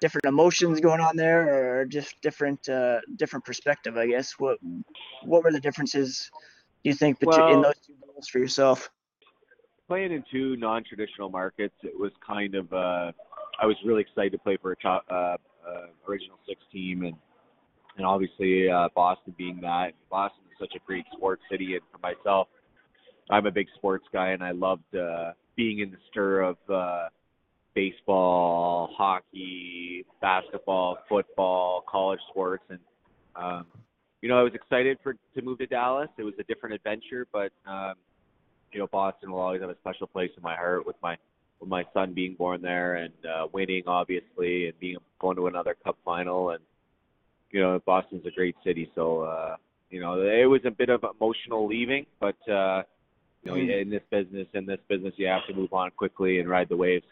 different 0.00 0.24
emotions 0.26 0.80
going 0.80 1.00
on 1.00 1.16
there, 1.16 1.80
or 1.80 1.84
just 1.84 2.20
different 2.22 2.68
uh, 2.68 3.00
different 3.16 3.44
perspective? 3.44 3.96
I 3.96 4.06
guess 4.06 4.34
what 4.38 4.58
what 5.24 5.42
were 5.42 5.52
the 5.52 5.60
differences? 5.60 6.30
Do 6.84 6.90
you 6.90 6.94
think 6.94 7.18
between 7.18 7.40
well, 7.40 7.54
in 7.54 7.62
those 7.62 7.78
two 7.84 7.94
goals 8.00 8.28
for 8.28 8.38
yourself? 8.38 8.90
Playing 9.88 10.12
in 10.12 10.24
two 10.30 10.56
non-traditional 10.56 11.30
markets, 11.30 11.74
it 11.82 11.98
was 11.98 12.12
kind 12.26 12.54
of. 12.54 12.72
Uh, 12.72 13.12
I 13.58 13.66
was 13.66 13.76
really 13.84 14.02
excited 14.02 14.32
to 14.32 14.38
play 14.38 14.58
for 14.58 14.72
a 14.72 14.76
top, 14.76 15.04
uh, 15.10 15.14
uh, 15.14 15.36
original 16.06 16.38
six 16.46 16.60
team, 16.70 17.04
and 17.04 17.16
and 17.96 18.06
obviously 18.06 18.68
uh, 18.68 18.88
Boston 18.94 19.34
being 19.36 19.60
that. 19.62 19.92
Boston 20.10 20.42
is 20.50 20.58
such 20.58 20.74
a 20.76 20.86
great 20.86 21.04
sports 21.12 21.42
city, 21.50 21.74
and 21.74 21.82
for 21.90 21.98
myself, 21.98 22.48
I'm 23.30 23.46
a 23.46 23.50
big 23.50 23.66
sports 23.74 24.04
guy, 24.12 24.30
and 24.30 24.42
I 24.42 24.52
loved 24.52 24.94
uh, 24.94 25.32
being 25.56 25.80
in 25.80 25.90
the 25.90 25.96
stir 26.10 26.42
of 26.42 26.56
uh, 26.72 27.08
baseball, 27.74 28.90
hockey, 28.96 30.04
basketball, 30.20 30.98
football, 31.08 31.84
college 31.88 32.20
sports, 32.30 32.64
and 32.70 32.78
um, 33.34 33.66
you 34.22 34.28
know 34.28 34.38
I 34.38 34.42
was 34.42 34.54
excited 34.54 34.98
for 35.02 35.14
to 35.34 35.42
move 35.42 35.58
to 35.58 35.66
Dallas. 35.66 36.08
It 36.18 36.22
was 36.22 36.34
a 36.38 36.44
different 36.44 36.74
adventure, 36.74 37.26
but 37.32 37.52
um, 37.66 37.94
you 38.72 38.78
know 38.78 38.86
Boston 38.86 39.32
will 39.32 39.40
always 39.40 39.60
have 39.60 39.70
a 39.70 39.76
special 39.80 40.06
place 40.06 40.30
in 40.36 40.42
my 40.42 40.54
heart 40.54 40.86
with 40.86 40.96
my 41.02 41.16
with 41.60 41.68
my 41.68 41.84
son 41.94 42.12
being 42.12 42.34
born 42.34 42.60
there 42.60 42.96
and 42.96 43.14
uh, 43.24 43.46
winning 43.52 43.82
obviously 43.86 44.66
and 44.66 44.78
being 44.78 44.96
going 45.18 45.36
to 45.36 45.46
another 45.46 45.74
cup 45.84 45.96
final 46.04 46.50
and 46.50 46.60
you 47.56 47.62
know 47.62 47.80
Boston's 47.86 48.26
a 48.26 48.30
great 48.30 48.54
city 48.62 48.90
so 48.94 49.22
uh 49.22 49.56
you 49.90 50.00
know 50.00 50.20
it 50.20 50.44
was 50.44 50.60
a 50.66 50.70
bit 50.70 50.90
of 50.90 51.04
emotional 51.18 51.66
leaving 51.66 52.04
but 52.20 52.36
uh 52.48 52.82
you 53.42 53.50
know 53.50 53.56
in 53.56 53.88
this 53.88 54.02
business 54.10 54.46
in 54.52 54.66
this 54.66 54.80
business 54.88 55.14
you 55.16 55.26
have 55.26 55.46
to 55.48 55.54
move 55.54 55.72
on 55.72 55.90
quickly 55.96 56.38
and 56.38 56.48
ride 56.48 56.68
the 56.68 56.76
waves 56.76 57.06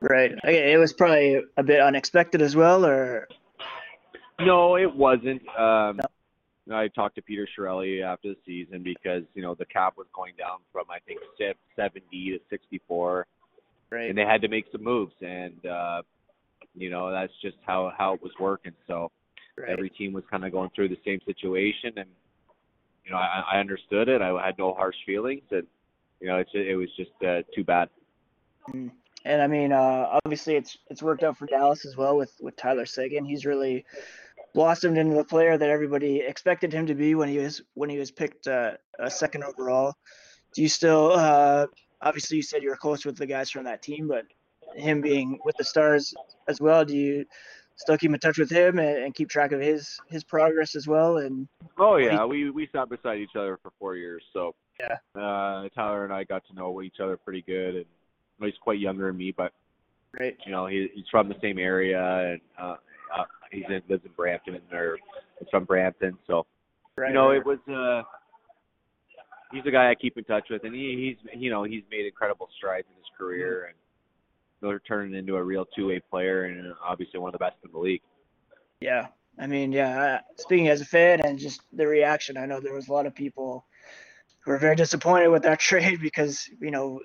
right 0.00 0.32
okay, 0.44 0.72
it 0.72 0.78
was 0.78 0.94
probably 0.94 1.42
a 1.56 1.62
bit 1.62 1.80
unexpected 1.80 2.40
as 2.40 2.56
well 2.56 2.86
or 2.86 3.28
no 4.40 4.76
it 4.76 4.94
wasn't 4.94 5.42
um 5.58 6.00
no. 6.66 6.76
I 6.76 6.88
talked 6.88 7.16
to 7.16 7.22
Peter 7.22 7.48
Chiarelli 7.58 8.02
after 8.02 8.28
the 8.28 8.36
season 8.46 8.82
because 8.82 9.24
you 9.34 9.42
know 9.42 9.54
the 9.54 9.66
cap 9.66 9.94
was 9.98 10.06
going 10.14 10.34
down 10.38 10.60
from 10.72 10.84
I 10.88 11.00
think 11.00 11.20
70 11.76 12.04
to 12.10 12.38
64 12.48 13.26
Right. 13.90 14.08
And 14.08 14.16
they 14.16 14.22
had 14.22 14.40
to 14.42 14.48
make 14.48 14.66
some 14.70 14.84
moves, 14.84 15.14
and 15.20 15.66
uh, 15.66 16.02
you 16.76 16.90
know 16.90 17.10
that's 17.10 17.32
just 17.42 17.56
how 17.66 17.92
how 17.98 18.14
it 18.14 18.22
was 18.22 18.30
working. 18.38 18.72
So 18.86 19.10
right. 19.62 19.70
every 19.70 19.90
team 19.90 20.12
was 20.12 20.24
kind 20.30 20.44
of 20.44 20.52
going 20.52 20.70
through 20.74 20.88
the 20.88 20.98
same 21.04 21.20
situation, 21.26 21.92
and 21.96 22.08
you 23.04 23.10
know 23.10 23.18
I, 23.18 23.44
I 23.52 23.60
understood 23.60 24.08
it. 24.08 24.22
I 24.22 24.44
had 24.44 24.58
no 24.58 24.74
harsh 24.74 24.96
feelings, 25.06 25.42
and 25.50 25.66
you 26.20 26.28
know, 26.28 26.36
it's 26.36 26.50
it 26.54 26.76
was 26.76 26.88
just 26.96 27.10
uh, 27.26 27.42
too 27.54 27.64
bad. 27.64 27.88
Mm. 28.70 28.90
And 29.24 29.42
I 29.42 29.46
mean, 29.46 29.72
uh, 29.72 30.18
obviously, 30.24 30.56
it's 30.56 30.78
it's 30.88 31.02
worked 31.02 31.22
out 31.22 31.36
for 31.36 31.46
Dallas 31.46 31.84
as 31.84 31.96
well 31.96 32.16
with 32.16 32.32
with 32.40 32.56
Tyler 32.56 32.86
Seguin. 32.86 33.24
He's 33.24 33.44
really 33.44 33.84
blossomed 34.54 34.98
into 34.98 35.16
the 35.16 35.24
player 35.24 35.56
that 35.56 35.70
everybody 35.70 36.20
expected 36.20 36.72
him 36.72 36.86
to 36.86 36.94
be 36.94 37.14
when 37.14 37.28
he 37.28 37.38
was 37.38 37.62
when 37.74 37.90
he 37.90 37.98
was 37.98 38.10
picked 38.10 38.46
uh, 38.46 38.72
a 38.98 39.10
second 39.10 39.44
overall. 39.44 39.94
Do 40.54 40.62
you 40.62 40.68
still? 40.68 41.12
Uh, 41.12 41.66
obviously, 42.00 42.36
you 42.36 42.42
said 42.42 42.62
you 42.62 42.70
were 42.70 42.76
close 42.76 43.04
with 43.04 43.16
the 43.16 43.26
guys 43.26 43.50
from 43.50 43.64
that 43.64 43.82
team, 43.82 44.08
but 44.08 44.24
him 44.74 45.00
being 45.00 45.38
with 45.44 45.56
the 45.56 45.64
Stars 45.64 46.14
as 46.48 46.60
well, 46.60 46.84
do 46.84 46.96
you 46.96 47.24
still 47.80 47.96
keep 47.96 48.12
in 48.12 48.20
touch 48.20 48.38
with 48.38 48.50
him 48.50 48.78
and, 48.78 49.04
and 49.04 49.14
keep 49.14 49.28
track 49.28 49.52
of 49.52 49.60
his 49.60 49.98
his 50.08 50.22
progress 50.22 50.76
as 50.76 50.86
well? 50.86 51.18
And 51.18 51.48
oh 51.78 51.96
yeah, 51.96 52.24
we 52.24 52.50
we 52.50 52.68
sat 52.72 52.88
beside 52.88 53.18
each 53.18 53.36
other 53.36 53.58
for 53.62 53.72
four 53.78 53.96
years, 53.96 54.22
so 54.32 54.54
yeah, 54.78 54.96
uh, 55.20 55.68
Tyler 55.74 56.04
and 56.04 56.12
I 56.12 56.24
got 56.24 56.46
to 56.48 56.54
know 56.54 56.82
each 56.82 57.00
other 57.02 57.16
pretty 57.16 57.42
good, 57.42 57.74
and 57.76 57.84
he's 58.40 58.54
quite 58.60 58.78
younger 58.78 59.06
than 59.06 59.16
me, 59.16 59.32
but 59.36 59.52
right, 60.18 60.36
you 60.44 60.52
know 60.52 60.66
he, 60.66 60.88
he's 60.94 61.06
from 61.10 61.28
the 61.28 61.36
same 61.40 61.58
area, 61.58 62.32
and 62.32 62.40
uh, 62.60 62.76
uh, 63.18 63.24
he's 63.50 63.64
in, 63.68 63.82
lives 63.88 64.04
in 64.04 64.12
Brampton, 64.16 64.54
and 64.54 64.64
they're 64.70 64.98
from 65.50 65.64
Brampton, 65.64 66.18
so 66.26 66.46
right, 66.96 67.08
you 67.08 67.14
know 67.14 67.30
it 67.30 67.44
was. 67.44 67.58
uh 67.68 68.02
He's 69.52 69.66
a 69.66 69.70
guy 69.72 69.90
I 69.90 69.96
keep 69.96 70.16
in 70.16 70.22
touch 70.22 70.44
with, 70.48 70.62
and 70.62 70.72
he, 70.72 71.16
he's 71.18 71.40
you 71.40 71.50
know 71.50 71.64
he's 71.64 71.82
made 71.90 72.06
incredible 72.06 72.48
strides 72.56 72.86
in 72.88 72.96
his 72.96 73.10
career, 73.18 73.64
and 73.64 73.74
they're 74.60 74.80
turning 74.80 75.14
into 75.14 75.36
a 75.36 75.42
real 75.42 75.66
two-way 75.74 76.00
player, 76.10 76.44
and 76.44 76.72
obviously 76.84 77.20
one 77.20 77.28
of 77.28 77.32
the 77.32 77.38
best 77.38 77.56
in 77.64 77.72
the 77.72 77.78
league. 77.78 78.02
Yeah, 78.80 79.08
I 79.38 79.46
mean, 79.46 79.72
yeah. 79.72 80.20
Speaking 80.36 80.68
as 80.68 80.80
a 80.80 80.84
fan 80.84 81.20
and 81.20 81.38
just 81.38 81.62
the 81.72 81.86
reaction, 81.86 82.36
I 82.36 82.46
know 82.46 82.60
there 82.60 82.74
was 82.74 82.88
a 82.88 82.92
lot 82.92 83.06
of 83.06 83.14
people 83.14 83.64
who 84.40 84.52
were 84.52 84.58
very 84.58 84.76
disappointed 84.76 85.28
with 85.28 85.42
that 85.42 85.60
trade 85.70 86.00
because 86.00 86.48
you 86.60 86.70
know 86.70 87.00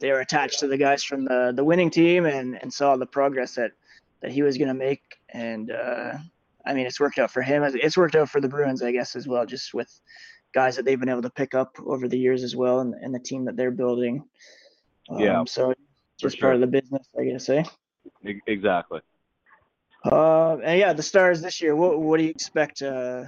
they 0.00 0.12
were 0.12 0.20
attached 0.20 0.60
to 0.60 0.66
the 0.66 0.76
guys 0.76 1.02
from 1.04 1.24
the 1.24 1.52
the 1.54 1.64
winning 1.64 1.90
team 1.90 2.26
and 2.26 2.58
and 2.60 2.72
saw 2.72 2.96
the 2.96 3.06
progress 3.06 3.54
that 3.54 3.72
that 4.20 4.32
he 4.32 4.42
was 4.42 4.58
going 4.58 4.68
to 4.68 4.74
make. 4.74 5.02
And 5.30 5.70
uh, 5.70 6.14
I 6.66 6.74
mean, 6.74 6.86
it's 6.86 7.00
worked 7.00 7.18
out 7.18 7.30
for 7.30 7.42
him. 7.42 7.62
It's 7.64 7.96
worked 7.96 8.16
out 8.16 8.28
for 8.28 8.40
the 8.40 8.48
Bruins, 8.48 8.82
I 8.82 8.92
guess, 8.92 9.16
as 9.16 9.28
well, 9.28 9.46
just 9.46 9.72
with 9.74 10.00
guys 10.52 10.76
that 10.76 10.84
they've 10.84 10.98
been 10.98 11.08
able 11.08 11.22
to 11.22 11.30
pick 11.30 11.54
up 11.54 11.76
over 11.84 12.08
the 12.08 12.18
years 12.18 12.42
as 12.42 12.56
well, 12.56 12.80
and, 12.80 12.94
and 12.94 13.14
the 13.14 13.20
team 13.20 13.44
that 13.44 13.56
they're 13.56 13.70
building. 13.70 14.24
Um, 15.08 15.20
Yeah, 15.20 15.44
So 15.46 15.74
just 16.18 16.38
sure. 16.38 16.48
part 16.48 16.54
of 16.54 16.60
the 16.60 16.66
business, 16.66 17.06
I 17.18 17.24
guess, 17.24 17.48
eh? 17.48 17.64
Exactly. 18.46 19.00
Uh, 20.04 20.56
and 20.58 20.78
yeah, 20.78 20.92
the 20.92 21.02
Stars 21.02 21.40
this 21.40 21.60
year. 21.60 21.74
What 21.74 22.00
what 22.00 22.18
do 22.18 22.24
you 22.24 22.30
expect 22.30 22.82
uh, 22.82 23.24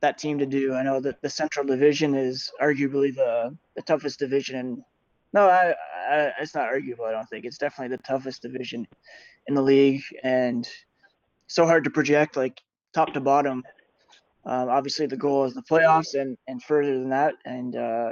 that 0.00 0.18
team 0.18 0.38
to 0.38 0.46
do? 0.46 0.74
I 0.74 0.82
know 0.82 1.00
that 1.00 1.20
the 1.22 1.30
Central 1.30 1.66
Division 1.66 2.14
is 2.14 2.50
arguably 2.60 3.14
the 3.14 3.56
the 3.76 3.82
toughest 3.82 4.18
division. 4.18 4.56
In, 4.56 4.84
no, 5.32 5.48
I, 5.48 5.74
I, 6.08 6.32
it's 6.40 6.54
not 6.54 6.66
arguable. 6.66 7.06
I 7.06 7.10
don't 7.10 7.28
think 7.28 7.44
it's 7.44 7.58
definitely 7.58 7.96
the 7.96 8.02
toughest 8.02 8.42
division 8.42 8.86
in 9.48 9.54
the 9.54 9.62
league, 9.62 10.02
and 10.22 10.68
so 11.48 11.66
hard 11.66 11.84
to 11.84 11.90
project 11.90 12.36
like 12.36 12.60
top 12.92 13.12
to 13.14 13.20
bottom. 13.20 13.64
Um, 14.46 14.68
obviously, 14.68 15.06
the 15.06 15.16
goal 15.16 15.44
is 15.44 15.54
the 15.54 15.62
playoffs 15.62 16.14
and 16.14 16.36
and 16.46 16.62
further 16.62 16.98
than 16.98 17.10
that. 17.10 17.34
And 17.44 17.76
uh, 17.76 18.10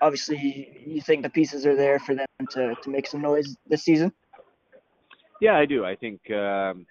obviously, 0.00 0.82
you 0.86 1.00
think 1.00 1.22
the 1.22 1.30
pieces 1.30 1.66
are 1.66 1.76
there 1.76 1.98
for 1.98 2.14
them 2.14 2.26
to 2.50 2.74
to 2.82 2.90
make 2.90 3.06
some 3.06 3.20
noise 3.20 3.56
this 3.66 3.82
season. 3.82 4.12
Yeah, 5.40 5.56
I 5.56 5.66
do. 5.66 5.84
I 5.84 5.94
think 5.94 6.20
um, 6.30 6.86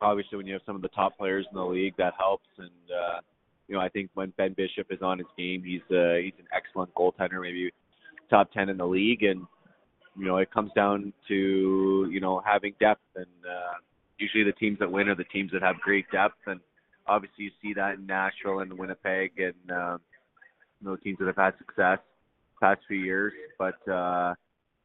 obviously 0.00 0.36
when 0.36 0.46
you 0.46 0.52
have 0.52 0.62
some 0.64 0.76
of 0.76 0.82
the 0.82 0.88
top 0.88 1.16
players 1.18 1.46
in 1.50 1.56
the 1.56 1.64
league, 1.64 1.94
that 1.98 2.14
helps. 2.18 2.48
And 2.58 2.68
uh, 2.68 3.20
you 3.66 3.74
know, 3.74 3.80
I 3.80 3.88
think 3.88 4.10
when 4.14 4.32
Ben 4.36 4.54
Bishop 4.56 4.88
is 4.90 5.02
on 5.02 5.18
his 5.18 5.26
game, 5.36 5.62
he's 5.64 5.82
uh, 5.90 6.14
he's 6.22 6.34
an 6.38 6.46
excellent 6.54 6.94
goaltender, 6.94 7.40
maybe 7.40 7.70
top 8.30 8.52
ten 8.52 8.68
in 8.68 8.76
the 8.76 8.86
league. 8.86 9.22
And 9.22 9.46
you 10.16 10.26
know, 10.26 10.38
it 10.38 10.50
comes 10.52 10.70
down 10.74 11.12
to 11.28 12.08
you 12.10 12.20
know 12.20 12.42
having 12.44 12.74
depth. 12.80 13.02
And 13.16 13.26
uh, 13.44 13.74
usually 14.18 14.44
the 14.44 14.52
teams 14.52 14.78
that 14.78 14.90
win 14.90 15.08
are 15.08 15.14
the 15.14 15.24
teams 15.24 15.52
that 15.52 15.62
have 15.62 15.80
great 15.80 16.10
depth. 16.10 16.38
And 16.46 16.60
obviously 17.06 17.44
you 17.44 17.50
see 17.62 17.74
that 17.74 17.94
in 17.94 18.06
Nashville 18.06 18.60
and 18.60 18.72
Winnipeg 18.72 19.32
and 19.38 19.70
um, 19.70 20.00
you 20.80 20.88
know 20.88 20.96
teams 20.96 21.18
that 21.18 21.26
have 21.26 21.36
had 21.36 21.58
success 21.58 21.98
past 22.60 22.80
few 22.88 22.98
years. 22.98 23.32
But 23.58 23.86
uh, 23.88 24.34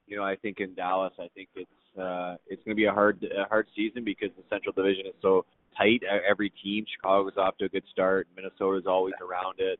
you 0.07 0.17
know, 0.17 0.23
I 0.23 0.35
think 0.35 0.59
in 0.59 0.73
Dallas, 0.73 1.13
I 1.19 1.27
think 1.35 1.49
it's 1.55 1.99
uh, 1.99 2.35
it's 2.47 2.63
going 2.63 2.75
to 2.75 2.79
be 2.79 2.85
a 2.85 2.93
hard 2.93 3.23
a 3.23 3.47
hard 3.47 3.67
season 3.75 4.03
because 4.03 4.29
the 4.37 4.43
Central 4.49 4.73
Division 4.73 5.07
is 5.07 5.13
so 5.21 5.45
tight. 5.77 6.01
Every 6.27 6.51
team, 6.63 6.85
Chicago's 6.95 7.37
off 7.37 7.57
to 7.57 7.65
a 7.65 7.69
good 7.69 7.83
start. 7.91 8.27
Minnesota's 8.35 8.85
always 8.87 9.15
around 9.21 9.55
it. 9.59 9.79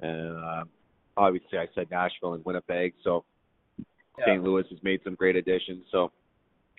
And 0.00 0.36
uh, 0.36 0.64
obviously, 1.16 1.58
I 1.58 1.66
said 1.74 1.90
Nashville 1.90 2.34
and 2.34 2.44
Winnipeg. 2.44 2.94
So 3.02 3.24
Yeah. 4.18 4.26
St. 4.26 4.44
Louis 4.44 4.64
has 4.70 4.82
made 4.82 5.00
some 5.04 5.14
great 5.14 5.36
additions. 5.36 5.84
So 5.90 6.12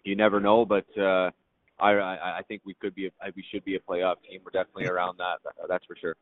you 0.03 0.15
never 0.15 0.39
know, 0.39 0.65
but 0.65 0.85
uh, 0.97 1.31
I, 1.79 1.91
I 1.91 2.37
I 2.39 2.41
think 2.47 2.61
we 2.65 2.73
could 2.75 2.95
be 2.95 3.07
a, 3.07 3.11
we 3.35 3.43
should 3.51 3.65
be 3.65 3.75
a 3.75 3.79
playoff 3.79 4.15
team. 4.29 4.41
We're 4.43 4.51
definitely 4.51 4.87
around 4.93 5.17
that. 5.17 5.39
That's 5.67 5.85
for 5.85 5.95
sure. 5.95 6.15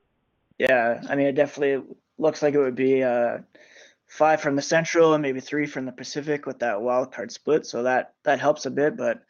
Yeah, 0.58 1.02
I 1.08 1.15
mean, 1.15 1.28
it 1.28 1.34
definitely 1.34 1.95
looks 2.18 2.42
like 2.42 2.54
it 2.54 2.60
would 2.60 2.76
be 2.76 3.04
uh, 3.04 3.40
five 4.08 4.42
from 4.42 4.56
the 4.56 4.62
Central 4.62 5.14
and 5.14 5.22
maybe 5.22 5.40
three 5.40 5.66
from 5.66 5.86
the 5.86 5.92
Pacific 5.92 6.46
with 6.46 6.60
that 6.60 6.82
wild 6.82 7.14
card 7.14 7.32
split. 7.32 7.66
So 7.66 7.84
that 7.84 8.14
that 8.24 8.40
helps 8.40 8.66
a 8.66 8.72
bit, 8.72 8.98
but 8.98 9.22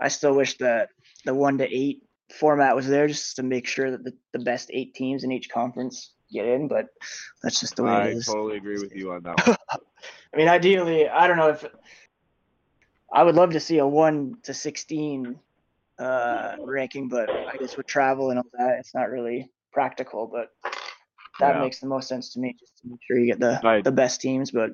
I 0.00 0.08
still 0.08 0.34
wish 0.34 0.58
that 0.58 0.90
the 1.24 1.34
one 1.34 1.58
to 1.58 1.64
eight 1.64 2.02
format 2.38 2.76
was 2.76 2.86
there 2.86 3.08
just 3.08 3.36
to 3.36 3.42
make 3.42 3.66
sure 3.66 3.90
that 3.90 4.04
the, 4.04 4.14
the 4.32 4.38
best 4.38 4.70
eight 4.72 4.94
teams 4.94 5.24
in 5.24 5.32
each 5.32 5.50
conference 5.50 6.12
get 6.32 6.46
in. 6.46 6.68
But 6.68 6.88
that's 7.42 7.60
just 7.60 7.76
the 7.76 7.84
way 7.84 7.92
I 7.92 8.06
it 8.08 8.16
is. 8.16 8.28
I 8.28 8.32
totally 8.32 8.56
agree 8.56 8.78
with 8.78 8.94
you 8.94 9.12
on 9.12 9.22
that. 9.22 9.46
One. 9.46 9.56
I 10.34 10.36
mean, 10.36 10.48
ideally, 10.48 11.08
I 11.08 11.26
don't 11.26 11.36
know 11.36 11.48
if 11.48 11.64
I 13.12 13.22
would 13.22 13.34
love 13.34 13.50
to 13.50 13.60
see 13.60 13.78
a 13.78 13.86
one 13.86 14.36
to 14.44 14.54
sixteen 14.54 15.38
uh, 15.98 16.56
ranking, 16.60 17.08
but 17.08 17.30
I 17.30 17.56
guess 17.58 17.76
with 17.76 17.86
travel 17.86 18.30
and 18.30 18.38
all 18.38 18.46
that, 18.54 18.78
it's 18.78 18.94
not 18.94 19.10
really 19.10 19.50
practical. 19.72 20.26
But 20.26 20.52
that 21.40 21.56
Yeah. 21.56 21.60
makes 21.60 21.80
the 21.80 21.86
most 21.86 22.08
sense 22.08 22.32
to 22.34 22.40
me, 22.40 22.54
just 22.58 22.78
to 22.78 22.88
make 22.88 23.00
sure 23.06 23.18
you 23.18 23.26
get 23.26 23.40
the 23.40 23.60
Right. 23.62 23.82
the 23.84 23.92
best 23.92 24.20
teams. 24.20 24.50
But 24.50 24.72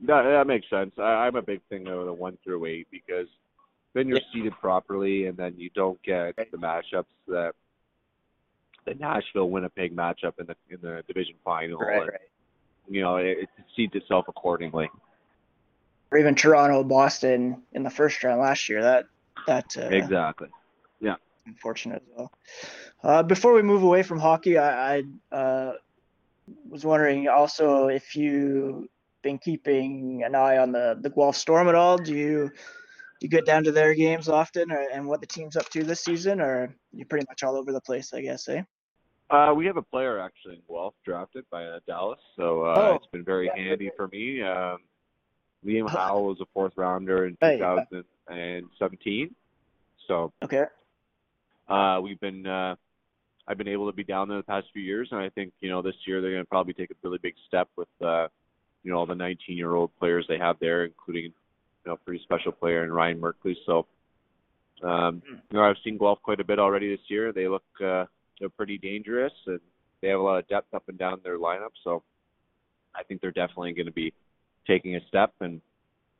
That, 0.00 0.22
that 0.22 0.46
makes 0.46 0.68
sense. 0.68 0.94
I, 0.98 1.26
I'm 1.26 1.36
a 1.36 1.42
big 1.42 1.62
thing 1.70 1.86
of 1.88 2.04
the 2.04 2.12
one 2.12 2.36
through 2.44 2.66
eight 2.66 2.88
because 2.90 3.28
then 3.94 4.08
you're 4.08 4.18
Yeah. 4.18 4.32
seated 4.32 4.52
properly, 4.60 5.26
and 5.26 5.36
then 5.36 5.54
you 5.56 5.70
don't 5.70 6.00
get 6.02 6.36
the 6.36 6.58
matchups 6.58 7.06
that 7.28 7.54
the 8.84 8.94
Nashville 8.94 9.50
Winnipeg 9.50 9.96
matchup 9.96 10.38
in 10.38 10.46
the 10.46 10.56
in 10.70 10.80
the 10.80 11.02
division 11.06 11.34
final. 11.44 11.78
right, 11.78 12.02
and, 12.02 12.08
right. 12.10 12.20
You 12.88 13.02
know, 13.02 13.16
it, 13.16 13.38
it 13.38 13.48
seeds 13.74 13.94
itself 13.96 14.26
accordingly. 14.28 14.88
Or 16.12 16.18
even 16.18 16.36
Toronto, 16.36 16.84
Boston 16.84 17.62
in 17.72 17.82
the 17.82 17.90
first 17.90 18.22
round 18.22 18.40
last 18.40 18.68
year. 18.68 18.82
That 18.82 19.06
that 19.46 19.76
uh, 19.76 19.88
Exactly. 19.88 20.48
Yeah. 21.00 21.16
Unfortunate 21.46 22.02
as 22.02 22.08
well. 22.16 22.32
Uh, 23.02 23.22
before 23.22 23.54
we 23.54 23.62
move 23.62 23.82
away 23.82 24.02
from 24.02 24.20
hockey, 24.20 24.56
I, 24.58 24.98
I 24.98 25.02
uh, 25.34 25.72
was 26.68 26.84
wondering 26.84 27.28
also 27.28 27.88
if 27.88 28.14
you've 28.16 28.86
been 29.22 29.38
keeping 29.38 30.22
an 30.24 30.34
eye 30.34 30.58
on 30.58 30.72
the 30.72 30.98
the 31.00 31.10
Guelph 31.10 31.36
Storm 31.36 31.68
at 31.68 31.74
all. 31.74 31.98
Do 31.98 32.14
you 32.14 32.50
you 33.20 33.28
get 33.28 33.46
down 33.46 33.64
to 33.64 33.72
their 33.72 33.94
games 33.94 34.28
often, 34.28 34.70
or, 34.70 34.78
and 34.92 35.06
what 35.06 35.20
the 35.20 35.26
team's 35.26 35.56
up 35.56 35.68
to 35.70 35.82
this 35.82 36.00
season, 36.04 36.40
or 36.40 36.74
you're 36.92 37.06
pretty 37.06 37.26
much 37.28 37.42
all 37.42 37.56
over 37.56 37.72
the 37.72 37.80
place, 37.80 38.12
I 38.12 38.20
guess, 38.20 38.46
eh? 38.48 38.62
Uh, 39.30 39.52
we 39.56 39.66
have 39.66 39.76
a 39.76 39.82
player 39.82 40.18
actually 40.20 40.54
in 40.56 40.62
Guelph 40.68 40.94
drafted 41.04 41.44
by 41.50 41.64
uh, 41.64 41.80
Dallas, 41.86 42.20
so 42.36 42.62
uh, 42.62 42.74
Oh, 42.76 42.94
it's 42.94 43.06
been 43.06 43.24
very 43.24 43.46
yeah. 43.46 43.56
handy 43.56 43.90
for 43.96 44.06
me. 44.08 44.42
Um, 44.42 44.78
Liam 45.64 45.88
Hawel 45.88 46.26
was 46.28 46.40
a 46.40 46.46
fourth 46.52 46.74
rounder 46.76 47.26
in 47.26 47.36
Right, 47.42 47.58
yeah. 47.58 47.84
2017, 47.90 49.34
so 50.06 50.32
Okay. 50.44 50.64
uh, 51.68 51.98
we've 52.02 52.20
been 52.20 52.46
uh, 52.46 52.76
I've 53.48 53.58
been 53.58 53.68
able 53.68 53.88
to 53.90 53.96
be 53.96 54.04
down 54.04 54.28
there 54.28 54.38
the 54.38 54.42
past 54.44 54.66
few 54.72 54.82
years, 54.82 55.08
and 55.12 55.20
I 55.20 55.28
think 55.28 55.52
you 55.60 55.68
know 55.70 55.82
this 55.82 55.94
year 56.06 56.20
they're 56.20 56.32
going 56.32 56.42
to 56.42 56.48
probably 56.48 56.72
take 56.74 56.90
a 56.90 56.94
really 57.02 57.18
big 57.18 57.34
step 57.46 57.68
with 57.76 57.88
uh, 58.04 58.28
you 58.82 58.90
know 58.90 58.98
all 58.98 59.06
the 59.06 59.14
19 59.14 59.56
year 59.56 59.74
old 59.74 59.90
players 59.98 60.26
they 60.28 60.38
have 60.38 60.56
there, 60.60 60.84
including 60.84 61.24
you 61.24 61.32
know 61.86 61.92
a 61.94 61.96
pretty 61.96 62.22
special 62.24 62.52
player 62.52 62.84
in 62.84 62.92
Ryan 62.92 63.20
Merkley. 63.20 63.54
So 63.64 63.86
um, 64.82 65.22
Hmm. 65.26 65.34
you 65.50 65.58
know 65.58 65.62
I've 65.62 65.76
seen 65.84 65.98
Guelph 65.98 66.22
quite 66.22 66.40
a 66.40 66.44
bit 66.44 66.58
already 66.58 66.90
this 66.90 67.04
year. 67.08 67.32
They 67.32 67.48
look 67.48 67.64
uh, 67.84 68.06
they're 68.40 68.48
pretty 68.48 68.78
dangerous, 68.78 69.32
and 69.46 69.60
they 70.02 70.08
have 70.08 70.20
a 70.20 70.22
lot 70.22 70.38
of 70.38 70.48
depth 70.48 70.74
up 70.74 70.88
and 70.88 70.98
down 70.98 71.20
their 71.22 71.38
lineup. 71.38 71.72
So 71.84 72.02
I 72.94 73.02
think 73.04 73.20
they're 73.20 73.30
definitely 73.30 73.72
going 73.74 73.86
to 73.86 73.92
be 73.92 74.12
taking 74.66 74.96
a 74.96 75.00
step 75.08 75.32
and. 75.40 75.60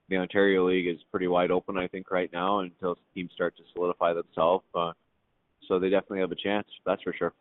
The 0.09 0.19
Ontario 0.19 0.69
League 0.69 0.87
is 0.87 1.03
pretty 1.11 1.27
wide 1.27 1.51
open, 1.51 1.77
I 1.77 1.89
think, 1.89 2.13
right 2.13 2.33
now 2.33 2.61
until 2.61 2.97
teams 3.13 3.33
start 3.35 3.57
to 3.57 3.65
solidify 3.75 4.13
themselves. 4.13 4.65
Uh, 4.73 4.93
so 5.69 5.79
they 5.79 5.91
definitely 5.91 6.21
have 6.21 6.33
a 6.33 6.37
chance. 6.37 6.69
That's 6.85 7.03
for 7.03 7.13
sure. 7.13 7.33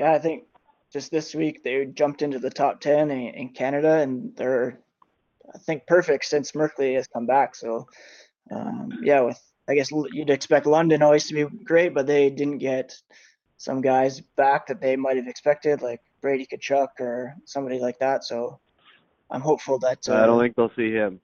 Yeah, 0.00 0.12
I 0.12 0.18
think 0.18 0.44
just 0.92 1.10
this 1.10 1.34
week 1.34 1.62
they 1.62 1.84
jumped 1.86 2.22
into 2.22 2.38
the 2.38 2.50
top 2.50 2.80
ten 2.80 3.10
in, 3.10 3.34
in 3.34 3.48
Canada, 3.50 3.98
and 3.98 4.34
they're 4.36 4.80
I 5.54 5.58
think 5.58 5.86
perfect 5.86 6.24
since 6.24 6.52
Merkley 6.52 6.94
has 6.94 7.06
come 7.06 7.26
back. 7.26 7.54
So 7.54 7.86
um, 8.50 8.90
yeah, 9.02 9.20
with 9.20 9.40
I 9.68 9.74
guess 9.74 9.90
you'd 9.90 10.30
expect 10.30 10.66
London 10.66 11.02
always 11.02 11.26
to 11.28 11.34
be 11.34 11.56
great, 11.64 11.94
but 11.94 12.06
they 12.06 12.30
didn't 12.30 12.58
get 12.58 12.94
some 13.56 13.80
guys 13.80 14.20
back 14.36 14.66
that 14.66 14.80
they 14.80 14.96
might 14.96 15.16
have 15.16 15.26
expected, 15.28 15.80
like 15.80 16.00
Brady 16.20 16.46
Tkachuk 16.46 16.88
or 17.00 17.34
somebody 17.46 17.78
like 17.78 17.98
that. 17.98 18.24
So 18.24 18.60
I'm 19.30 19.40
hopeful 19.40 19.78
that. 19.80 20.06
Uh, 20.08 20.22
I 20.22 20.26
don't 20.26 20.40
think 20.40 20.56
they'll 20.56 20.72
see 20.76 20.92
him. 20.92 21.20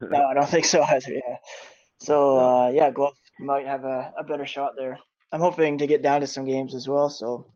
no, 0.00 0.26
I 0.26 0.34
don't 0.34 0.48
think 0.48 0.64
so 0.64 0.82
either. 0.82 1.12
Yeah. 1.12 1.36
So 1.98 2.38
uh, 2.38 2.70
yeah, 2.70 2.90
Guelph 2.90 3.18
might 3.40 3.66
have 3.66 3.84
a, 3.84 4.12
a 4.18 4.24
better 4.24 4.46
shot 4.46 4.72
there. 4.76 4.98
I'm 5.32 5.40
hoping 5.40 5.78
to 5.78 5.86
get 5.86 6.02
down 6.02 6.20
to 6.20 6.26
some 6.26 6.44
games 6.44 6.74
as 6.74 6.88
well, 6.88 7.10
so 7.10 7.46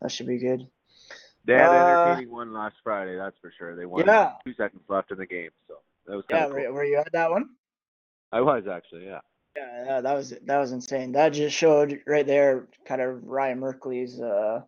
that 0.00 0.10
should 0.10 0.26
be 0.26 0.38
good. 0.38 0.68
They 1.44 1.54
had 1.54 1.72
Uh, 1.72 1.76
entertaining 1.76 2.30
one 2.30 2.52
last 2.52 2.76
Friday, 2.82 3.16
that's 3.16 3.38
for 3.38 3.52
sure. 3.56 3.76
They 3.76 3.86
won 3.86 4.06
Yeah. 4.06 4.32
two 4.44 4.54
seconds 4.54 4.82
left 4.88 5.10
in 5.10 5.18
the 5.18 5.26
game, 5.26 5.50
so 5.68 5.74
that 6.06 6.16
was 6.16 6.24
Yeah, 6.28 6.38
kind 6.38 6.50
of 6.50 6.54
were, 6.56 6.64
cool. 6.64 6.72
were 6.74 6.84
you 6.84 6.98
at 6.98 7.12
that 7.12 7.30
one? 7.30 7.56
I 8.32 8.40
was 8.40 8.66
actually, 8.66 9.06
yeah. 9.06 9.20
Yeah, 9.56 9.84
yeah, 9.86 10.00
that 10.02 10.12
was 10.12 10.30
that 10.30 10.58
was 10.58 10.72
insane. 10.72 11.12
That 11.12 11.30
just 11.30 11.56
showed 11.56 12.02
right 12.06 12.26
there, 12.26 12.68
kind 12.84 13.00
of 13.00 13.24
Ryan 13.24 13.58
Merkley's 13.60 14.20
uh, 14.20 14.62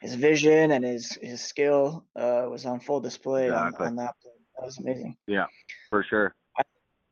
his 0.00 0.14
vision 0.14 0.70
and 0.70 0.82
his 0.82 1.12
his 1.20 1.42
skill 1.42 2.06
uh, 2.16 2.46
was 2.48 2.64
on 2.64 2.80
full 2.80 3.00
display 3.00 3.50
on, 3.50 3.74
on 3.74 3.96
that 3.96 4.14
play. 4.22 4.32
That 4.56 4.64
was 4.64 4.78
amazing. 4.78 5.18
Yeah, 5.26 5.46
for 5.90 6.02
sure. 6.04 6.34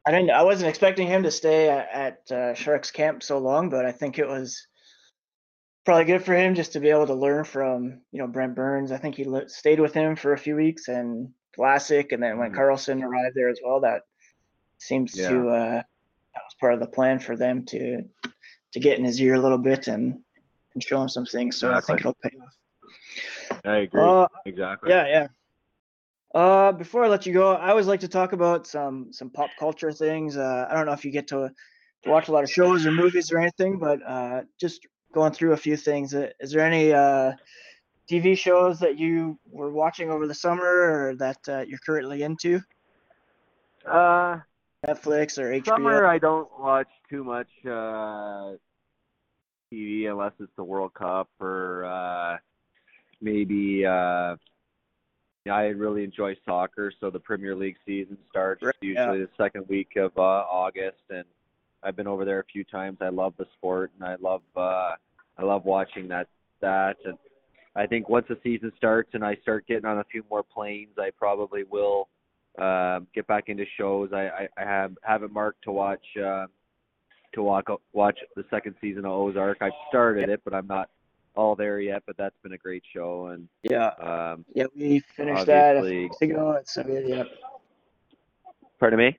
I 0.06 0.12
didn't. 0.12 0.30
I 0.30 0.42
wasn't 0.42 0.68
expecting 0.68 1.08
him 1.08 1.24
to 1.24 1.30
stay 1.32 1.68
at, 1.68 1.88
at 2.30 2.32
uh, 2.36 2.54
Sharks 2.54 2.90
camp 2.92 3.22
so 3.22 3.38
long, 3.38 3.70
but 3.70 3.84
I 3.84 3.92
think 3.92 4.18
it 4.18 4.28
was 4.28 4.66
probably 5.84 6.04
good 6.04 6.24
for 6.24 6.34
him 6.34 6.54
just 6.54 6.72
to 6.74 6.80
be 6.80 6.90
able 6.90 7.06
to 7.08 7.14
learn 7.14 7.44
from 7.44 8.00
you 8.12 8.20
know 8.20 8.28
Brent 8.28 8.54
Burns. 8.54 8.92
I 8.92 8.98
think 8.98 9.16
he 9.16 9.24
li- 9.24 9.48
stayed 9.48 9.80
with 9.80 9.94
him 9.94 10.14
for 10.14 10.32
a 10.32 10.38
few 10.38 10.54
weeks 10.54 10.86
and 10.88 11.30
Vlasic, 11.58 12.12
and 12.12 12.22
then 12.22 12.38
when 12.38 12.52
Mhm. 12.52 12.56
Karlsson 12.56 13.02
arrived 13.02 13.34
there 13.34 13.48
as 13.48 13.58
well, 13.64 13.80
that 13.80 14.02
seems 14.78 15.16
Yeah. 15.18 15.28
to 15.30 15.48
uh, 15.48 15.72
that 16.34 16.42
was 16.44 16.54
part 16.60 16.74
of 16.74 16.80
the 16.80 16.86
plan 16.86 17.18
for 17.18 17.36
them 17.36 17.64
to 17.66 18.02
to 18.72 18.80
get 18.80 18.98
in 18.98 19.04
his 19.04 19.20
ear 19.20 19.34
a 19.34 19.40
little 19.40 19.58
bit 19.58 19.88
and 19.88 20.22
and 20.74 20.82
show 20.84 21.02
him 21.02 21.08
some 21.08 21.26
things. 21.26 21.56
So 21.56 21.72
I 21.72 21.80
think 21.80 22.00
it'll 22.00 22.14
pay 22.22 22.30
off. 22.40 23.60
I 23.64 23.76
agree. 23.78 24.00
Uh, 24.02 24.28
exactly. 24.44 24.90
yeah, 24.90 25.06
yeah. 25.08 25.26
Uh, 26.36 26.70
before 26.70 27.02
I 27.02 27.08
let 27.08 27.24
you 27.24 27.32
go, 27.32 27.54
I 27.54 27.70
always 27.70 27.86
like 27.86 28.00
to 28.00 28.08
talk 28.08 28.34
about 28.34 28.66
some 28.66 29.10
some 29.10 29.30
pop 29.30 29.48
culture 29.58 29.90
things. 29.90 30.36
Uh, 30.36 30.66
I 30.68 30.74
don't 30.74 30.84
know 30.84 30.92
if 30.92 31.02
you 31.02 31.10
get 31.10 31.28
to, 31.28 31.50
to 32.04 32.10
watch 32.10 32.28
a 32.28 32.32
lot 32.32 32.44
of 32.44 32.50
shows 32.50 32.84
or 32.84 32.92
movies 32.92 33.32
or 33.32 33.38
anything, 33.38 33.78
but 33.78 34.06
uh, 34.06 34.42
just 34.60 34.86
going 35.14 35.32
through 35.32 35.54
a 35.54 35.56
few 35.56 35.78
things. 35.78 36.12
Uh, 36.12 36.28
Is 36.38 36.52
there 36.52 36.60
any 36.60 36.92
uh, 36.92 37.32
TV 38.10 38.34
shows 38.36 38.80
that 38.80 38.98
you 38.98 39.38
were 39.50 39.70
watching 39.70 40.10
over 40.10 40.26
the 40.26 40.34
summer 40.34 40.62
or 40.66 41.16
that 41.16 41.38
uh, 41.48 41.64
you're 41.66 41.78
currently 41.86 42.22
into? 42.22 42.60
Uh, 43.90 44.40
Netflix 44.86 45.38
or 45.38 45.54
HBO? 45.54 45.64
summer 45.64 46.04
I 46.04 46.18
don't 46.18 46.50
watch 46.60 46.90
too 47.08 47.24
much 47.24 47.48
uh 47.64 48.56
TV 49.72 50.04
unless 50.04 50.32
it's 50.38 50.52
the 50.56 50.64
World 50.64 50.92
Cup 50.92 51.30
or 51.40 51.86
uh 51.86 52.36
maybe 53.22 53.86
uh 53.86 54.36
I 55.50 55.66
really 55.66 56.04
enjoy 56.04 56.36
soccer, 56.44 56.92
so 57.00 57.10
the 57.10 57.18
Premier 57.18 57.54
League 57.54 57.76
season 57.84 58.18
starts 58.30 58.62
Right, 58.62 58.74
usually 58.80 59.20
the 59.20 59.28
second 59.36 59.66
week 59.68 59.96
of 59.96 60.12
uh 60.16 60.20
August 60.20 61.02
and 61.10 61.24
I've 61.82 61.96
been 61.96 62.06
over 62.06 62.24
there 62.24 62.40
a 62.40 62.44
few 62.44 62.64
times. 62.64 62.98
I 63.00 63.08
love 63.08 63.34
the 63.38 63.46
sport 63.56 63.92
and 63.98 64.08
I 64.08 64.16
love 64.20 64.42
uh 64.56 64.94
I 65.38 65.42
love 65.42 65.64
watching 65.64 66.08
that 66.08 66.28
that 66.60 66.96
and 67.04 67.18
I 67.76 67.86
think 67.86 68.08
once 68.08 68.26
the 68.28 68.38
season 68.42 68.72
starts 68.76 69.10
and 69.12 69.24
I 69.24 69.36
start 69.42 69.66
getting 69.66 69.84
on 69.84 69.98
a 69.98 70.04
few 70.04 70.24
more 70.30 70.42
planes, 70.42 70.98
I 70.98 71.10
probably 71.18 71.64
will 71.64 72.08
um, 72.58 73.06
get 73.14 73.26
back 73.26 73.44
into 73.48 73.64
shows. 73.78 74.10
I, 74.14 74.28
I, 74.28 74.48
I 74.56 74.64
have 74.64 74.92
have 75.02 75.22
it 75.22 75.30
marked 75.30 75.62
to 75.64 75.72
watch 75.72 76.04
uh, 76.16 76.46
to 77.34 77.42
walk, 77.42 77.68
watch 77.92 78.18
the 78.34 78.44
second 78.48 78.76
season 78.80 79.04
of 79.04 79.12
Ozark. 79.12 79.58
I've 79.60 79.72
started 79.90 80.30
it, 80.30 80.40
but 80.42 80.54
I'm 80.54 80.66
not 80.66 80.88
all 81.36 81.54
there 81.54 81.80
yet. 81.80 82.02
But 82.06 82.16
that's 82.16 82.36
been 82.42 82.52
a 82.52 82.58
great 82.58 82.82
show, 82.92 83.26
and 83.26 83.48
Yeah, 83.62 83.88
um, 84.00 84.44
yeah, 84.54 84.66
we 84.74 85.00
finished 85.00 85.46
that 85.46 85.76
a 85.76 85.82
few 85.82 86.02
weeks 86.02 86.20
ago. 86.22 86.52
It's. 86.52 86.76
Yeah. 86.76 87.24
pardon 88.78 88.98
me. 88.98 89.18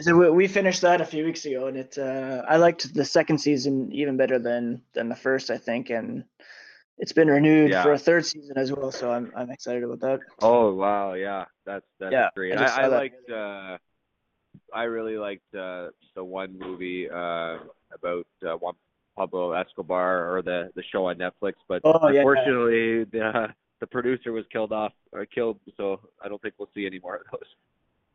So 0.00 0.16
we, 0.16 0.28
we 0.30 0.48
finished 0.48 0.80
that 0.82 1.00
a 1.00 1.04
few 1.04 1.24
weeks 1.24 1.44
ago, 1.44 1.66
and 1.66 1.76
it 1.76 1.96
uh, 1.98 2.42
I 2.48 2.56
liked 2.56 2.92
the 2.94 3.04
second 3.04 3.38
season 3.38 3.92
even 3.92 4.16
better 4.16 4.38
than 4.38 4.82
than 4.92 5.08
the 5.08 5.14
first, 5.16 5.50
I 5.50 5.58
think, 5.58 5.90
and 5.90 6.24
it's 6.98 7.12
been 7.12 7.28
renewed 7.28 7.70
Yeah. 7.70 7.82
for 7.82 7.92
a 7.92 7.98
third 7.98 8.26
season 8.26 8.58
as 8.58 8.72
well. 8.72 8.90
So 8.90 9.12
I'm 9.12 9.32
I'm 9.36 9.50
excited 9.50 9.84
about 9.84 10.00
that. 10.00 10.20
Oh 10.42 10.74
wow, 10.74 11.14
yeah, 11.14 11.44
that's 11.64 11.86
that's 12.00 12.12
Yeah, 12.12 12.30
great. 12.34 12.56
I 12.56 12.64
I, 12.64 12.82
I 12.82 12.86
liked. 12.86 13.30
Uh, 13.30 13.78
I 14.72 14.84
really 14.84 15.16
liked 15.18 15.54
uh, 15.54 15.90
the 16.14 16.24
one 16.24 16.58
movie 16.58 17.08
uh, 17.08 17.58
about 17.92 18.26
uh, 18.44 18.56
Juan 18.56 18.74
Pablo 19.16 19.52
Escobar 19.52 20.34
or 20.36 20.42
the 20.42 20.70
the 20.74 20.82
show 20.92 21.06
on 21.06 21.16
Netflix, 21.16 21.54
but 21.68 21.80
Oh, 21.84 22.08
yeah. 22.08 22.20
unfortunately 22.20 23.04
the 23.04 23.48
the 23.80 23.86
producer 23.86 24.32
was 24.32 24.44
killed 24.52 24.72
off 24.72 24.92
or 25.12 25.24
killed, 25.26 25.58
so 25.76 26.00
I 26.22 26.28
don't 26.28 26.40
think 26.42 26.54
we'll 26.58 26.70
see 26.74 26.86
any 26.86 26.98
more 26.98 27.16
of 27.16 27.22
those. 27.32 27.48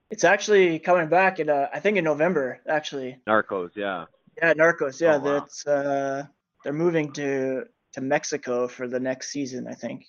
It's 0.09 0.23
actually 0.23 0.79
coming 0.79 1.07
back 1.07 1.39
in 1.39 1.49
uh, 1.49 1.67
I 1.73 1.79
think 1.79 1.97
in 1.97 2.03
November. 2.03 2.59
Actually, 2.67 3.17
Narcos, 3.27 3.71
yeah. 3.75 4.05
yeah, 4.37 4.53
Narcos. 4.53 4.99
Yeah, 4.99 5.15
Oh, 5.15 5.19
wow. 5.19 5.39
that's 5.39 5.67
uh, 5.67 6.25
they're 6.63 6.73
moving 6.73 7.11
to 7.13 7.65
to 7.93 8.01
Mexico 8.01 8.67
for 8.67 8.87
the 8.87 8.99
next 8.99 9.29
season. 9.31 9.67
I 9.67 9.73
think. 9.73 10.05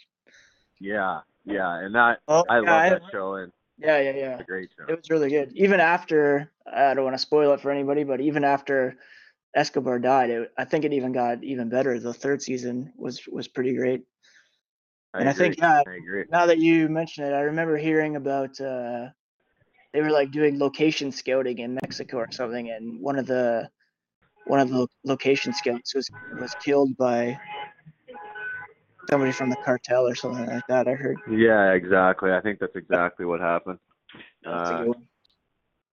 Yeah, 0.79 1.21
yeah, 1.45 1.77
and 1.85 1.95
that 1.95 2.21
Oh, 2.29 2.45
I 2.49 2.57
yeah, 2.57 2.61
love 2.61 2.83
I- 2.83 2.89
that 2.91 3.03
show, 3.13 3.35
and 3.35 3.53
Yeah, 3.79 4.01
yeah, 4.01 4.13
yeah. 4.17 4.43
great 4.47 4.71
show. 4.77 4.87
It 4.93 4.97
was 4.97 5.11
really 5.11 5.31
good. 5.31 5.53
Even 5.55 5.81
after 5.81 6.51
I 6.67 6.95
don't 6.95 7.05
want 7.05 7.15
to 7.15 7.19
spoil 7.23 7.53
it 7.53 7.61
for 7.61 7.71
anybody, 7.71 8.05
but 8.05 8.21
even 8.21 8.45
after 8.45 8.97
Escobar 9.55 9.99
died, 9.99 10.31
it, 10.31 10.53
I 10.57 10.65
think 10.65 10.85
it 10.85 10.93
even 10.93 11.13
got 11.13 11.43
even 11.45 11.69
better. 11.69 11.99
The 11.99 12.15
third 12.15 12.43
season 12.43 12.93
was 12.97 13.27
was 13.27 13.49
pretty 13.49 13.75
great. 13.75 14.03
and 15.19 15.29
I 15.29 15.33
agree. 15.33 15.47
think, 15.47 15.59
yeah, 15.59 15.83
I 15.87 15.93
agree. 15.93 16.25
Now 16.31 16.47
that 16.47 16.59
you 16.59 16.89
mention 16.89 17.25
it, 17.25 17.33
I 17.33 17.41
remember 17.41 17.77
hearing 17.77 18.17
about 18.17 18.61
uh, 18.61 19.09
they 19.93 20.01
were 20.03 20.11
like 20.11 20.31
doing 20.31 20.59
location 20.59 21.13
scouting 21.13 21.59
in 21.59 21.75
Mexico 21.83 22.19
or 22.19 22.29
something, 22.31 22.71
and 22.71 23.01
one 23.01 23.19
of 23.19 23.27
the 23.27 23.69
one 24.47 24.61
of 24.61 24.71
the 24.71 24.87
location 25.05 25.53
scouts 25.53 25.95
was 25.95 26.11
was 26.33 26.55
killed 26.55 26.97
by 26.97 27.39
somebody 29.11 29.33
from 29.33 29.51
the 29.51 29.57
cartel 29.57 30.07
or 30.07 30.15
something 30.15 30.47
like 30.47 30.67
that. 30.69 30.87
I 30.89 30.93
heard. 30.95 31.19
Yeah, 31.31 31.73
exactly. 31.73 32.33
I 32.33 32.41
think 32.41 32.59
that's 32.61 32.77
exactly 32.77 33.27
what 33.27 33.41
happened. 33.41 33.79
That's 34.45 34.71
a 34.71 34.75
Uh, 34.75 34.77
good 34.77 34.89
one. 34.89 35.07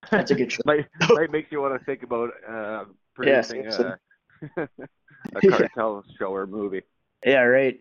That's 0.12 0.32
a 0.32 0.36
good 0.36 0.52
show. 0.52 0.62
might 0.65 0.86
might 1.13 1.32
makes 1.32 1.52
you 1.52 1.62
want 1.62 1.78
to 1.80 1.86
think 1.86 2.04
about 2.04 2.30
uh, 2.48 2.86
producing 3.17 3.65
absolutely. 3.65 3.97
a, 4.58 4.62
a 4.63 5.39
Yeah. 5.43 5.58
cartel 5.58 6.03
show 6.17 6.34
or 6.34 6.47
movie. 6.47 6.84
Yeah, 7.25 7.41
right. 7.41 7.80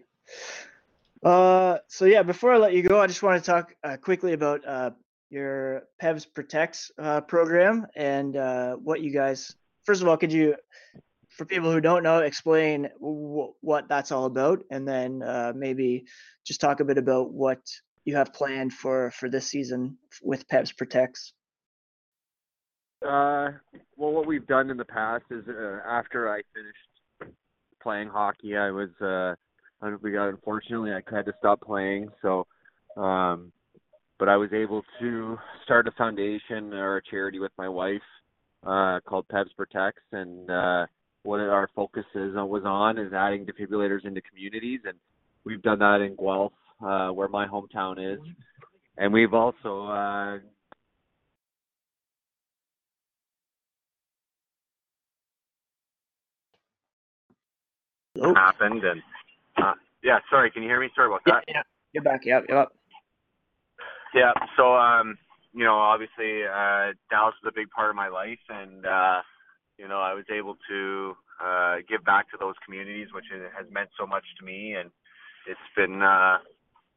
Uh, 1.22 1.79
so 1.88 2.05
yeah, 2.05 2.22
before 2.22 2.53
I 2.55 2.57
let 2.57 2.72
you 2.72 2.83
go, 2.83 3.01
I 3.01 3.07
just 3.07 3.22
want 3.22 3.42
to 3.42 3.51
talk 3.51 3.75
uh, 3.85 3.96
quickly 3.96 4.33
about 4.33 4.66
uh, 4.66 4.90
your 5.31 5.83
PEVS 6.03 6.27
Protects 6.35 6.90
uh, 6.99 7.20
program 7.20 7.87
and 7.94 8.37
uh, 8.37 8.75
what 8.77 9.01
you 9.01 9.12
guys. 9.12 9.55
First 9.85 10.03
of 10.03 10.09
all, 10.09 10.16
could 10.16 10.33
you, 10.33 10.57
for 11.29 11.44
people 11.44 11.70
who 11.70 11.81
don't 11.81 12.03
know, 12.03 12.18
explain 12.18 12.88
w- 13.01 13.53
what 13.61 13.88
that's 13.88 14.11
all 14.12 14.25
about, 14.25 14.64
and 14.70 14.87
then 14.87 15.22
uh, 15.22 15.53
maybe 15.55 16.05
just 16.44 16.61
talk 16.61 16.81
a 16.81 16.85
bit 16.85 16.99
about 16.99 17.31
what 17.33 17.61
you 18.05 18.16
have 18.16 18.33
planned 18.33 18.72
for 18.72 19.11
for 19.11 19.29
this 19.29 19.46
season 19.46 19.99
with 20.22 20.46
PEVS 20.49 20.77
Protects. 20.77 21.33
Uh, 23.07 23.53
well, 23.97 24.12
what 24.12 24.27
we've 24.27 24.47
done 24.47 24.71
in 24.71 24.77
the 24.77 24.85
past 24.85 25.25
is 25.31 25.45
uh, 25.49 25.79
after 25.88 26.29
I 26.29 26.42
finished 26.55 27.35
playing 27.83 28.09
hockey, 28.09 28.57
I 28.57 28.71
was 28.71 28.90
uh, 29.01 29.35
we 30.03 30.12
got 30.12 30.29
unfortunately 30.29 30.90
I 30.92 31.01
had 31.14 31.27
to 31.27 31.33
stop 31.38 31.61
playing. 31.61 32.09
So, 32.21 32.47
um, 32.97 33.53
but 34.19 34.29
I 34.29 34.37
was 34.37 34.53
able 34.53 34.83
to 35.01 35.38
start 35.64 35.87
a 35.87 35.92
foundation 35.92 36.73
or 36.73 36.97
a 36.97 37.03
charity 37.09 37.38
with 37.38 37.53
my 37.57 37.69
wife 37.69 38.03
uh, 38.66 39.01
called 39.07 39.27
Pevs 39.29 39.55
Protects, 39.57 40.03
and 40.12 40.51
uh, 40.51 40.87
what 41.23 41.40
our 41.40 41.69
focus 41.77 42.05
is 42.14 42.35
uh, 42.37 42.45
was 42.45 42.64
on 42.64 42.99
is 42.99 43.12
adding 43.12 43.47
defibrillators 43.47 44.05
into 44.05 44.21
communities, 44.23 44.81
and 44.85 44.97
we've 45.45 45.62
done 45.62 45.79
that 45.79 46.01
in 46.01 46.16
Guelph, 46.16 46.53
uh, 46.85 47.11
where 47.11 47.29
my 47.29 47.47
hometown 47.47 48.14
is, 48.14 48.21
and 48.99 49.12
we've 49.12 49.35
also 49.35 49.87
uh, 49.87 50.38
Oh, 58.22 58.35
happened 58.35 58.85
and 58.85 59.02
uh, 59.57 59.74
yeah 60.02 60.18
sorry 60.31 60.50
can 60.50 60.62
you 60.62 60.68
hear 60.68 60.81
me? 60.81 60.88
Sorry 60.94 61.09
about 61.09 61.22
yeah, 61.26 61.35
that. 61.35 61.44
Yeah, 61.48 61.62
get 61.94 62.05
back. 62.05 62.20
Yep, 62.24 62.44
yep. 62.48 62.68
yeah 64.14 64.33
so 64.57 64.74
um 64.74 65.16
you 65.52 65.64
know 65.64 65.76
obviously 65.76 66.44
uh 66.44 66.92
dallas 67.11 67.35
is 67.42 67.48
a 67.48 67.52
big 67.55 67.70
part 67.70 67.90
of 67.90 67.96
my 67.96 68.09
life 68.09 68.38
and 68.48 68.87
uh 68.87 69.20
you 69.79 69.88
know 69.88 70.00
i 70.00 70.14
was 70.14 70.24
able 70.33 70.57
to 70.68 71.14
uh 71.44 71.76
give 71.88 72.05
back 72.05 72.31
to 72.31 72.37
those 72.38 72.55
communities 72.64 73.09
which 73.14 73.26
has 73.57 73.66
meant 73.70 73.88
so 73.98 74.07
much 74.07 74.24
to 74.38 74.44
me 74.44 74.74
and 74.74 74.90
it's 75.46 75.61
been 75.76 76.02
uh 76.02 76.38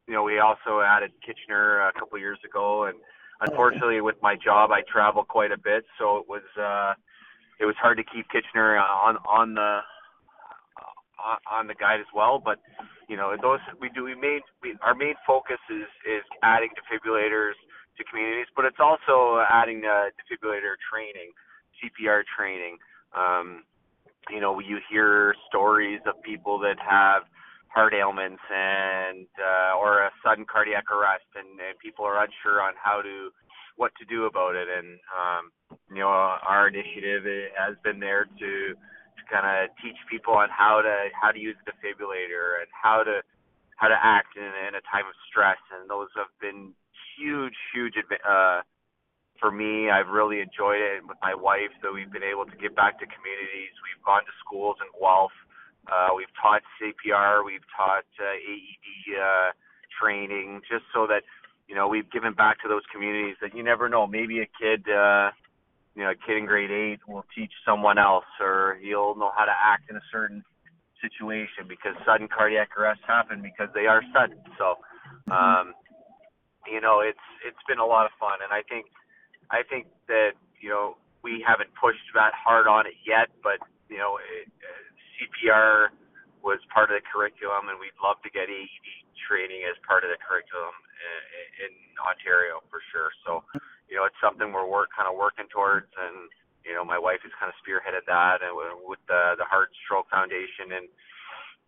you 0.07 0.13
know 0.13 0.23
we 0.23 0.39
also 0.39 0.81
added 0.81 1.11
kitchener 1.25 1.87
a 1.87 1.93
couple 1.93 2.15
of 2.15 2.21
years 2.21 2.39
ago 2.43 2.85
and 2.85 2.97
unfortunately 3.41 4.01
with 4.01 4.15
my 4.21 4.35
job 4.35 4.71
i 4.71 4.81
travel 4.91 5.23
quite 5.23 5.51
a 5.51 5.57
bit 5.57 5.85
so 5.97 6.17
it 6.17 6.27
was 6.27 6.43
uh 6.59 6.93
it 7.59 7.65
was 7.65 7.75
hard 7.81 7.97
to 7.97 8.03
keep 8.03 8.25
kitchener 8.29 8.77
on 8.77 9.17
on 9.27 9.53
the 9.53 9.79
on- 11.25 11.67
the 11.67 11.75
guide 11.75 11.99
as 11.99 12.07
well 12.15 12.39
but 12.39 12.59
you 13.09 13.17
know, 13.17 13.35
those 13.41 13.59
we 13.81 13.89
do. 13.89 14.03
We 14.05 14.15
main 14.15 14.41
we, 14.61 14.77
our 14.83 14.95
main 14.95 15.15
focus 15.27 15.57
is 15.69 15.89
is 16.05 16.23
adding 16.43 16.69
defibrillators 16.77 17.57
to 17.97 18.03
communities, 18.05 18.47
but 18.55 18.65
it's 18.65 18.79
also 18.79 19.43
adding 19.49 19.83
uh, 19.83 20.13
defibrillator 20.15 20.77
training, 20.87 21.33
CPR 21.81 22.21
training. 22.37 22.77
Um, 23.17 23.63
you 24.29 24.39
know, 24.39 24.59
you 24.59 24.79
hear 24.91 25.35
stories 25.49 25.99
of 26.05 26.21
people 26.23 26.59
that 26.59 26.77
have 26.79 27.23
heart 27.69 27.93
ailments 27.93 28.41
and 28.53 29.25
uh, 29.41 29.77
or 29.77 30.05
a 30.05 30.11
sudden 30.23 30.45
cardiac 30.45 30.85
arrest, 30.91 31.25
and, 31.35 31.59
and 31.59 31.77
people 31.83 32.05
are 32.05 32.23
unsure 32.23 32.61
on 32.61 32.73
how 32.81 33.01
to 33.01 33.31
what 33.77 33.91
to 33.99 34.05
do 34.05 34.25
about 34.25 34.55
it. 34.55 34.67
And 34.69 34.99
um, 35.17 35.51
you 35.89 36.01
know, 36.01 36.09
our 36.09 36.67
initiative 36.67 37.25
has 37.57 37.75
been 37.83 37.99
there 37.99 38.25
to 38.25 38.75
kind 39.31 39.45
of 39.45 39.69
teach 39.81 39.97
people 40.09 40.33
on 40.33 40.49
how 40.49 40.81
to 40.81 41.09
how 41.13 41.31
to 41.31 41.39
use 41.39 41.55
a 41.61 41.65
defibrillator 41.69 42.59
and 42.59 42.69
how 42.73 43.03
to 43.03 43.21
how 43.79 43.87
to 43.87 43.95
act 43.95 44.35
in, 44.35 44.51
in 44.67 44.75
a 44.75 44.83
time 44.91 45.07
of 45.07 45.15
stress. 45.29 45.61
And 45.71 45.89
those 45.89 46.11
have 46.19 46.33
been 46.41 46.75
huge, 47.15 47.55
huge 47.71 47.95
uh, 47.95 48.61
for 49.39 49.51
me. 49.51 49.89
I've 49.89 50.11
really 50.11 50.43
enjoyed 50.43 50.83
it 50.83 51.07
with 51.07 51.17
my 51.23 51.33
wife. 51.33 51.71
So 51.81 51.95
we've 51.95 52.11
been 52.11 52.27
able 52.27 52.43
to 52.43 52.57
give 52.59 52.75
back 52.75 52.99
to 52.99 53.07
communities. 53.07 53.71
We've 53.87 54.03
gone 54.03 54.27
to 54.27 54.33
schools 54.43 54.75
in 54.83 54.91
Guelph. 54.99 55.35
Uh, 55.87 56.11
we've 56.15 56.31
taught 56.35 56.61
CPR. 56.75 57.45
We've 57.45 57.65
taught 57.71 58.07
uh, 58.19 58.35
AED 58.35 58.87
uh, 59.15 59.49
training, 59.95 60.61
just 60.67 60.83
so 60.93 61.07
that 61.07 61.23
you 61.67 61.75
know 61.75 61.87
we've 61.87 62.09
given 62.11 62.33
back 62.33 62.61
to 62.61 62.67
those 62.67 62.83
communities. 62.91 63.39
That 63.41 63.55
you 63.55 63.63
never 63.63 63.87
know. 63.87 64.05
Maybe 64.05 64.43
a 64.43 64.49
kid, 64.59 64.85
uh, 64.91 65.31
you 65.99 66.05
know, 66.07 66.11
a 66.11 66.15
kid 66.15 66.39
in 66.39 66.47
grade 66.47 66.71
eight 66.71 67.03
will 67.11 67.25
teach 67.35 67.51
someone 67.67 67.99
else, 67.99 68.23
or 68.39 68.79
he'll 68.79 69.19
know 69.19 69.35
how 69.35 69.43
to 69.43 69.51
act 69.51 69.91
in 69.91 69.97
a 69.99 70.05
certain 70.15 70.45
situation 71.03 71.67
because 71.67 71.91
sudden 72.07 72.31
cardiac 72.31 72.71
arrests 72.79 73.03
happen 73.03 73.43
because 73.43 73.67
they 73.75 73.83
are 73.83 73.99
sudden. 74.15 74.39
So, 74.55 74.79
mm-hmm. 75.27 75.35
um, 75.35 75.65
you 76.71 76.79
know, 76.79 77.03
it's 77.03 77.27
it's 77.43 77.59
been 77.67 77.83
a 77.83 77.85
lot 77.85 78.07
of 78.07 78.15
fun, 78.15 78.39
and 78.39 78.55
I 78.55 78.63
think 78.63 78.87
I 79.51 79.67
think 79.67 79.91
that 80.07 80.39
you 80.63 80.71
know 80.71 80.95
we 81.19 81.43
haven't 81.43 81.75
pushed 81.75 82.07
that 82.15 82.31
hard 82.31 82.63
on 82.63 82.87
it 82.87 82.95
yet, 83.03 83.27
but 83.43 83.59
you 83.91 83.99
know, 83.99 84.23
it, 84.23 84.47
uh, 84.63 84.83
CPR 85.19 85.91
was 86.39 86.63
part 86.71 86.87
of 86.87 86.95
the 86.95 87.03
curriculum, 87.03 87.67
and 87.67 87.75
we'd 87.75 87.97
love 87.99 88.23
to 88.23 88.31
get 88.31 88.47
AED 88.47 88.87
training 89.27 89.67
as 89.67 89.75
part 89.83 90.07
of 90.07 90.09
the 90.15 90.19
curriculum 90.23 90.71
in, 91.59 91.67
in 91.67 91.73
Ontario 91.99 92.63
for 92.71 92.79
sure. 92.95 93.11
So, 93.27 93.43
you 93.89 93.97
know, 93.97 94.05
it's 94.05 94.19
something 94.21 94.53
we're 94.53 94.69
work 94.69 94.89
kind 94.95 95.09
of 95.09 95.17
working 95.17 95.45
towards, 95.51 95.87
and 95.97 96.29
you 96.65 96.73
know, 96.73 96.85
my 96.85 96.99
wife 96.99 97.19
has 97.23 97.31
kind 97.39 97.51
of 97.51 97.57
spearheaded 97.57 98.05
that, 98.07 98.41
and 98.41 98.53
with 98.85 98.99
the 99.07 99.35
the 99.37 99.45
Heart 99.45 99.71
Stroke 99.85 100.09
Foundation 100.09 100.71
and 100.77 100.87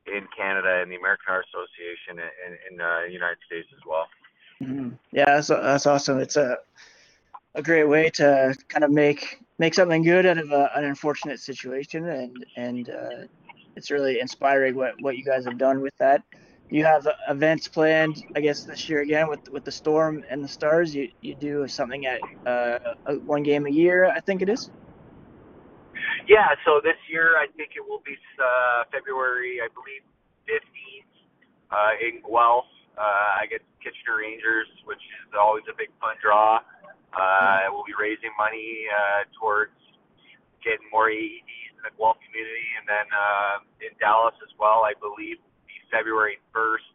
in 0.07 0.27
Canada 0.35 0.81
and 0.81 0.91
the 0.91 0.95
American 0.95 1.25
Heart 1.27 1.45
Association 1.49 2.17
in, 2.19 2.57
in 2.71 2.77
the 2.77 3.07
United 3.11 3.37
States 3.45 3.67
as 3.73 3.85
well. 3.85 4.07
Mm-hmm. 4.61 4.89
Yeah, 5.11 5.25
that's, 5.25 5.47
that's 5.47 5.85
awesome. 5.85 6.19
It's 6.19 6.37
a 6.37 6.57
a 7.55 7.61
great 7.61 7.83
way 7.83 8.09
to 8.09 8.55
kind 8.67 8.83
of 8.83 8.91
make 8.91 9.39
make 9.57 9.73
something 9.73 10.03
good 10.03 10.25
out 10.25 10.37
of 10.37 10.51
a, 10.51 10.71
an 10.75 10.85
unfortunate 10.85 11.39
situation, 11.39 12.07
and 12.07 12.45
and 12.55 12.89
uh, 12.89 13.25
it's 13.75 13.91
really 13.91 14.19
inspiring 14.19 14.75
what 14.75 15.01
what 15.01 15.17
you 15.17 15.23
guys 15.23 15.45
have 15.45 15.57
done 15.57 15.81
with 15.81 15.93
that. 15.97 16.23
You 16.71 16.85
have 16.85 17.05
events 17.27 17.67
planned, 17.67 18.23
I 18.33 18.39
guess, 18.39 18.63
this 18.63 18.87
year 18.87 19.01
again 19.01 19.27
with 19.27 19.49
with 19.51 19.65
the 19.65 19.71
Storm 19.73 20.23
and 20.29 20.41
the 20.41 20.47
Stars. 20.47 20.95
You 20.95 21.11
you 21.19 21.35
do 21.35 21.67
something 21.67 22.05
at 22.05 22.21
uh, 22.47 22.79
one 23.25 23.43
game 23.43 23.67
a 23.67 23.69
year, 23.69 24.05
I 24.05 24.21
think 24.21 24.41
it 24.41 24.47
is. 24.47 24.71
Yeah, 26.29 26.47
so 26.63 26.79
this 26.81 26.95
year 27.11 27.35
I 27.35 27.47
think 27.57 27.71
it 27.75 27.83
will 27.83 28.01
be 28.05 28.15
uh, 28.39 28.87
February, 28.87 29.59
I 29.59 29.67
believe, 29.75 29.99
15th 30.47 31.11
uh, 31.75 32.07
in 32.07 32.23
Guelph. 32.23 32.71
Uh, 32.95 33.43
I 33.43 33.51
get 33.51 33.59
Kitchener 33.83 34.23
Rangers, 34.23 34.71
which 34.87 35.03
is 35.27 35.35
always 35.35 35.67
a 35.67 35.75
big 35.75 35.91
fun 35.99 36.15
draw. 36.23 36.63
Uh, 37.11 37.67
we'll 37.75 37.83
be 37.83 37.97
raising 37.99 38.31
money 38.39 38.87
uh, 38.87 39.27
towards 39.35 39.75
getting 40.63 40.87
more 40.87 41.11
AEDs 41.11 41.75
in 41.75 41.83
the 41.83 41.91
Guelph 41.99 42.15
community, 42.23 42.69
and 42.79 42.87
then 42.87 43.07
uh, 43.11 43.83
in 43.83 43.91
Dallas 43.99 44.39
as 44.39 44.55
well. 44.55 44.87
I 44.87 44.95
believe 45.03 45.35
be 45.35 45.50
February 45.91 46.39
1st. 46.55 46.87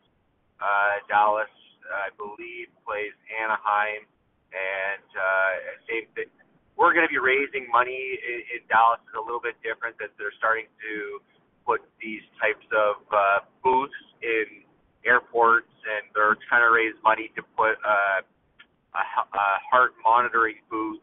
Uh, 0.56 1.04
Dallas, 1.06 1.52
I 1.86 2.08
believe, 2.16 2.72
plays 2.82 3.12
Anaheim, 3.28 4.08
and 4.50 5.06
uh, 5.12 5.52
same 5.84 6.08
thing. 6.16 6.32
We're 6.74 6.92
going 6.92 7.04
to 7.04 7.12
be 7.12 7.20
raising 7.20 7.68
money 7.68 8.16
in, 8.20 8.40
in 8.56 8.60
Dallas. 8.68 9.00
is 9.04 9.16
a 9.16 9.22
little 9.22 9.40
bit 9.40 9.56
different 9.60 9.96
that 10.00 10.16
they're 10.16 10.34
starting 10.40 10.68
to 10.80 11.20
put 11.64 11.84
these 12.00 12.24
types 12.40 12.64
of 12.72 13.04
uh, 13.12 13.44
booths 13.60 13.96
in 14.24 14.64
airports, 15.04 15.72
and 15.84 16.08
they're 16.16 16.36
trying 16.48 16.64
to 16.64 16.72
raise 16.72 16.96
money 17.04 17.28
to 17.36 17.42
put. 17.56 17.76
Uh, 17.84 18.24
a, 18.96 19.04
a 19.04 19.46
heart 19.68 19.92
monitoring 20.00 20.60
booth 20.72 21.02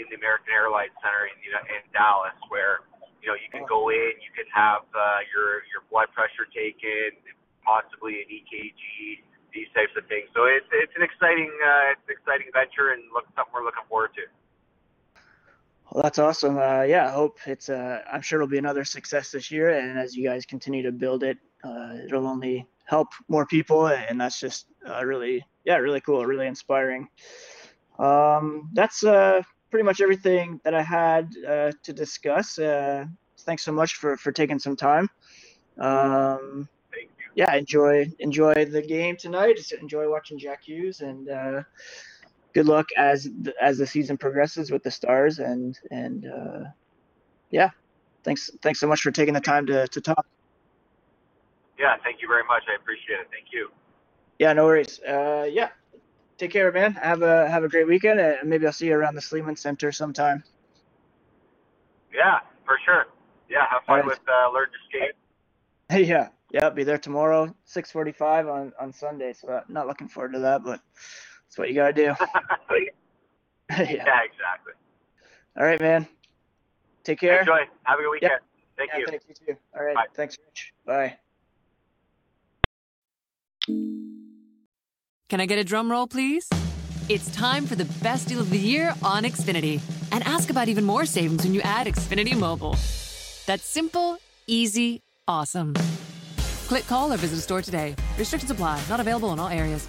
in 0.00 0.06
the 0.08 0.16
American 0.16 0.54
Airlines 0.54 0.94
Center 1.02 1.28
in 1.28 1.36
you 1.42 1.52
in 1.52 1.82
Dallas, 1.92 2.36
where 2.48 2.86
you 3.22 3.28
know 3.28 3.36
you 3.36 3.50
can 3.50 3.66
go 3.68 3.90
in, 3.90 4.18
you 4.22 4.32
can 4.34 4.46
have 4.54 4.86
uh, 4.94 5.20
your 5.32 5.66
your 5.70 5.82
blood 5.90 6.08
pressure 6.14 6.46
taken, 6.50 7.16
possibly 7.64 8.22
an 8.22 8.28
EKG, 8.30 9.22
these 9.52 9.68
types 9.74 9.92
of 9.96 10.06
things. 10.06 10.28
So 10.34 10.44
it's 10.44 10.68
it's 10.72 10.94
an 10.96 11.02
exciting 11.02 11.50
uh, 11.50 11.92
it's 11.92 12.04
an 12.08 12.14
exciting 12.14 12.48
venture 12.52 12.92
and 12.94 13.02
look 13.12 13.26
something 13.34 13.52
we're 13.52 13.64
looking 13.64 13.86
forward 13.88 14.14
to. 14.16 14.24
Well, 15.90 16.02
that's 16.02 16.18
awesome. 16.18 16.58
Uh, 16.58 16.82
yeah, 16.82 17.08
I 17.08 17.12
hope 17.12 17.38
it's. 17.46 17.68
Uh, 17.68 18.02
I'm 18.10 18.20
sure 18.20 18.38
it'll 18.38 18.50
be 18.50 18.58
another 18.58 18.84
success 18.84 19.30
this 19.30 19.50
year, 19.50 19.70
and 19.70 19.98
as 19.98 20.14
you 20.14 20.24
guys 20.24 20.44
continue 20.44 20.82
to 20.82 20.92
build 20.92 21.22
it, 21.22 21.38
uh, 21.64 21.94
it'll 22.04 22.26
only 22.26 22.66
help 22.84 23.08
more 23.28 23.46
people, 23.46 23.86
and 23.88 24.20
that's 24.20 24.38
just 24.38 24.66
uh, 24.88 25.04
really, 25.04 25.44
yeah, 25.64 25.76
really 25.76 26.00
cool, 26.00 26.24
really 26.26 26.46
inspiring. 26.46 27.08
Um, 27.98 28.68
that's 28.74 29.02
uh, 29.02 29.42
pretty 29.70 29.84
much 29.84 30.00
everything 30.00 30.60
that 30.64 30.74
I 30.74 30.82
had 30.82 31.28
uh, 31.46 31.72
to 31.82 31.92
discuss. 31.92 32.58
Uh, 32.58 33.04
thanks 33.40 33.64
so 33.64 33.72
much 33.72 33.94
for 33.94 34.16
for 34.16 34.32
taking 34.32 34.58
some 34.58 34.76
time. 34.76 35.08
Um, 35.78 36.68
yeah, 37.34 37.54
enjoy 37.54 38.10
enjoy 38.18 38.64
the 38.64 38.82
game 38.82 39.16
tonight. 39.16 39.56
Just 39.56 39.72
enjoy 39.72 40.10
watching 40.10 40.38
Jack 40.38 40.64
Hughes, 40.64 41.00
and 41.00 41.28
uh, 41.28 41.62
good 42.52 42.66
luck 42.66 42.86
as 42.96 43.24
the, 43.24 43.54
as 43.60 43.78
the 43.78 43.86
season 43.86 44.16
progresses 44.16 44.70
with 44.70 44.82
the 44.82 44.90
Stars. 44.90 45.38
And 45.38 45.78
and 45.90 46.26
uh, 46.26 46.64
yeah, 47.50 47.70
thanks 48.24 48.50
thanks 48.62 48.80
so 48.80 48.88
much 48.88 49.00
for 49.00 49.10
taking 49.10 49.34
the 49.34 49.40
time 49.40 49.66
to 49.66 49.86
to 49.86 50.00
talk. 50.00 50.26
Yeah, 51.78 51.94
thank 52.02 52.20
you 52.20 52.26
very 52.26 52.42
much. 52.44 52.64
I 52.68 52.74
appreciate 52.74 53.20
it. 53.20 53.28
Thank 53.30 53.52
you. 53.52 53.68
Yeah, 54.40 54.52
no 54.52 54.64
worries. 54.64 55.00
Uh, 55.00 55.48
yeah, 55.50 55.68
take 56.38 56.52
care, 56.52 56.72
man. 56.72 56.94
Have 56.94 57.22
a 57.22 57.48
have 57.48 57.64
a 57.64 57.68
great 57.68 57.86
weekend, 57.86 58.20
and 58.20 58.48
maybe 58.48 58.66
I'll 58.66 58.72
see 58.72 58.86
you 58.86 58.94
around 58.94 59.14
the 59.14 59.20
Sleeman 59.20 59.56
Center 59.56 59.92
sometime. 59.92 60.42
Yeah, 62.14 62.38
for 62.64 62.78
sure. 62.84 63.06
Yeah, 63.48 63.66
have 63.70 63.84
fun 63.84 64.00
right. 64.00 64.06
with 64.06 64.20
uh, 64.28 64.52
Learn 64.52 64.68
to 64.68 64.78
Skate. 64.88 65.14
yeah, 66.08 66.28
yeah, 66.52 66.64
I'll 66.64 66.70
be 66.70 66.84
there 66.84 66.98
tomorrow, 66.98 67.54
six 67.64 67.90
forty-five 67.90 68.48
on 68.48 68.72
on 68.80 68.92
Sunday. 68.92 69.32
So 69.32 69.48
I'm 69.48 69.62
not 69.72 69.86
looking 69.86 70.08
forward 70.08 70.32
to 70.32 70.38
that, 70.40 70.64
but 70.64 70.80
that's 71.46 71.58
what 71.58 71.68
you 71.68 71.74
gotta 71.74 71.92
do. 71.92 72.14
yeah. 73.70 73.76
yeah, 73.78 74.22
exactly. 74.24 74.72
All 75.58 75.64
right, 75.64 75.80
man. 75.80 76.06
Take 77.04 77.20
care. 77.20 77.40
Enjoy. 77.40 77.60
Have 77.82 77.98
a 77.98 78.02
good 78.02 78.10
weekend. 78.10 78.32
Yep. 78.32 78.42
Thank 78.76 78.90
yeah, 78.92 78.98
you. 78.98 79.06
Thank 79.06 79.22
you 79.28 79.34
too. 79.34 79.56
All 79.76 79.84
right. 79.84 79.94
Bye. 79.94 80.06
Thanks, 80.14 80.38
Rich. 80.46 80.72
Bye. 80.86 81.18
Can 85.28 85.42
I 85.42 85.46
get 85.46 85.58
a 85.58 85.64
drum 85.64 85.90
roll, 85.90 86.06
please? 86.06 86.48
It's 87.10 87.30
time 87.32 87.66
for 87.66 87.74
the 87.74 87.84
best 88.02 88.28
deal 88.28 88.40
of 88.40 88.48
the 88.48 88.58
year 88.58 88.94
on 89.02 89.24
Xfinity. 89.24 89.80
And 90.10 90.24
ask 90.24 90.48
about 90.48 90.68
even 90.68 90.84
more 90.84 91.04
savings 91.04 91.44
when 91.44 91.52
you 91.52 91.60
add 91.60 91.86
Xfinity 91.86 92.34
Mobile. 92.34 92.76
That's 93.44 93.64
simple, 93.64 94.16
easy, 94.46 95.02
awesome. 95.26 95.74
Click, 96.66 96.86
call, 96.86 97.12
or 97.12 97.18
visit 97.18 97.38
a 97.38 97.42
store 97.42 97.60
today. 97.60 97.94
Restrictions 98.18 98.50
apply. 98.50 98.80
Not 98.88 99.00
available 99.00 99.30
in 99.34 99.38
all 99.38 99.48
areas. 99.48 99.86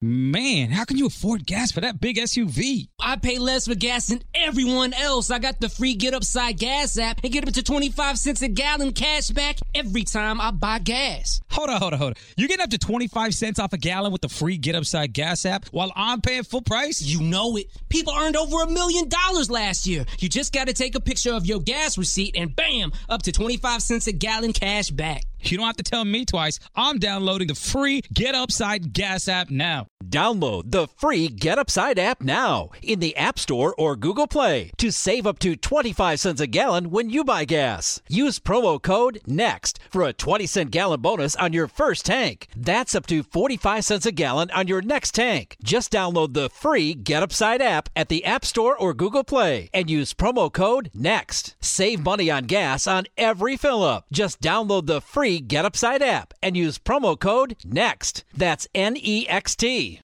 Man, 0.00 0.70
how 0.70 0.84
can 0.84 0.98
you 0.98 1.06
afford 1.06 1.46
gas 1.46 1.72
for 1.72 1.80
that 1.80 2.00
big 2.00 2.16
SUV? 2.16 2.88
I 3.06 3.14
pay 3.14 3.38
less 3.38 3.68
for 3.68 3.76
gas 3.76 4.08
than 4.08 4.20
everyone 4.34 4.92
else. 4.92 5.30
I 5.30 5.38
got 5.38 5.60
the 5.60 5.68
free 5.68 5.94
Get 5.94 6.12
Upside 6.12 6.58
Gas 6.58 6.98
app 6.98 7.20
and 7.22 7.32
get 7.32 7.46
up 7.46 7.54
to 7.54 7.62
25 7.62 8.18
cents 8.18 8.42
a 8.42 8.48
gallon 8.48 8.92
cash 8.92 9.28
back 9.28 9.58
every 9.76 10.02
time 10.02 10.40
I 10.40 10.50
buy 10.50 10.80
gas. 10.80 11.40
Hold 11.52 11.70
on, 11.70 11.80
hold 11.80 11.92
on, 11.92 12.00
hold 12.00 12.10
on. 12.10 12.22
You're 12.36 12.48
getting 12.48 12.64
up 12.64 12.70
to 12.70 12.78
25 12.78 13.32
cents 13.32 13.60
off 13.60 13.72
a 13.72 13.78
gallon 13.78 14.10
with 14.10 14.22
the 14.22 14.28
free 14.28 14.58
Get 14.58 14.74
Upside 14.74 15.12
Gas 15.12 15.46
app 15.46 15.66
while 15.66 15.92
I'm 15.94 16.20
paying 16.20 16.42
full 16.42 16.62
price? 16.62 17.00
You 17.00 17.22
know 17.22 17.56
it. 17.56 17.66
People 17.90 18.12
earned 18.12 18.36
over 18.36 18.62
a 18.62 18.68
million 18.68 19.08
dollars 19.08 19.52
last 19.52 19.86
year. 19.86 20.04
You 20.18 20.28
just 20.28 20.52
got 20.52 20.66
to 20.66 20.72
take 20.72 20.96
a 20.96 21.00
picture 21.00 21.32
of 21.32 21.46
your 21.46 21.60
gas 21.60 21.96
receipt 21.96 22.34
and 22.36 22.56
bam, 22.56 22.90
up 23.08 23.22
to 23.22 23.30
25 23.30 23.82
cents 23.82 24.08
a 24.08 24.12
gallon 24.12 24.52
cash 24.52 24.90
back. 24.90 25.22
You 25.40 25.58
don't 25.58 25.66
have 25.66 25.76
to 25.76 25.84
tell 25.84 26.04
me 26.04 26.24
twice. 26.24 26.58
I'm 26.74 26.98
downloading 26.98 27.46
the 27.46 27.54
free 27.54 28.02
Get 28.12 28.34
Upside 28.34 28.92
Gas 28.92 29.28
app 29.28 29.48
now. 29.48 29.86
Download 30.04 30.62
the 30.66 30.88
free 30.98 31.28
Get 31.28 31.58
Upside 31.58 31.98
app 31.98 32.20
now 32.20 32.70
in 32.96 33.00
the 33.00 33.16
App 33.16 33.38
Store 33.38 33.74
or 33.76 33.94
Google 33.94 34.26
Play 34.26 34.70
to 34.78 34.90
save 34.90 35.26
up 35.26 35.38
to 35.40 35.54
25 35.54 36.18
cents 36.18 36.40
a 36.40 36.46
gallon 36.46 36.90
when 36.90 37.10
you 37.10 37.24
buy 37.24 37.44
gas. 37.44 38.00
Use 38.08 38.38
promo 38.38 38.80
code 38.80 39.20
NEXT 39.26 39.78
for 39.90 40.02
a 40.02 40.14
20 40.14 40.46
cent 40.46 40.70
gallon 40.70 41.02
bonus 41.02 41.36
on 41.36 41.52
your 41.52 41.68
first 41.68 42.06
tank. 42.06 42.48
That's 42.56 42.94
up 42.94 43.06
to 43.08 43.22
45 43.22 43.84
cents 43.84 44.06
a 44.06 44.12
gallon 44.12 44.50
on 44.50 44.66
your 44.66 44.80
next 44.80 45.10
tank. 45.14 45.58
Just 45.62 45.92
download 45.92 46.32
the 46.32 46.48
free 46.48 46.94
Get 46.94 47.22
Upside 47.22 47.60
app 47.60 47.90
at 47.94 48.08
the 48.08 48.24
App 48.24 48.46
Store 48.46 48.74
or 48.74 48.94
Google 48.94 49.24
Play 49.24 49.68
and 49.74 49.90
use 49.90 50.14
promo 50.14 50.50
code 50.50 50.90
NEXT. 50.94 51.54
Save 51.60 52.02
money 52.02 52.30
on 52.30 52.44
gas 52.44 52.86
on 52.86 53.04
every 53.18 53.58
fill 53.58 53.82
up. 53.82 54.06
Just 54.10 54.40
download 54.40 54.86
the 54.86 55.02
free 55.02 55.38
Get 55.38 55.66
Upside 55.66 56.02
app 56.02 56.32
and 56.42 56.56
use 56.56 56.78
promo 56.78 57.20
code 57.20 57.56
NEXT. 57.62 58.24
That's 58.34 58.66
N 58.74 58.96
E 58.96 59.28
X 59.28 59.54
T. 59.54 60.00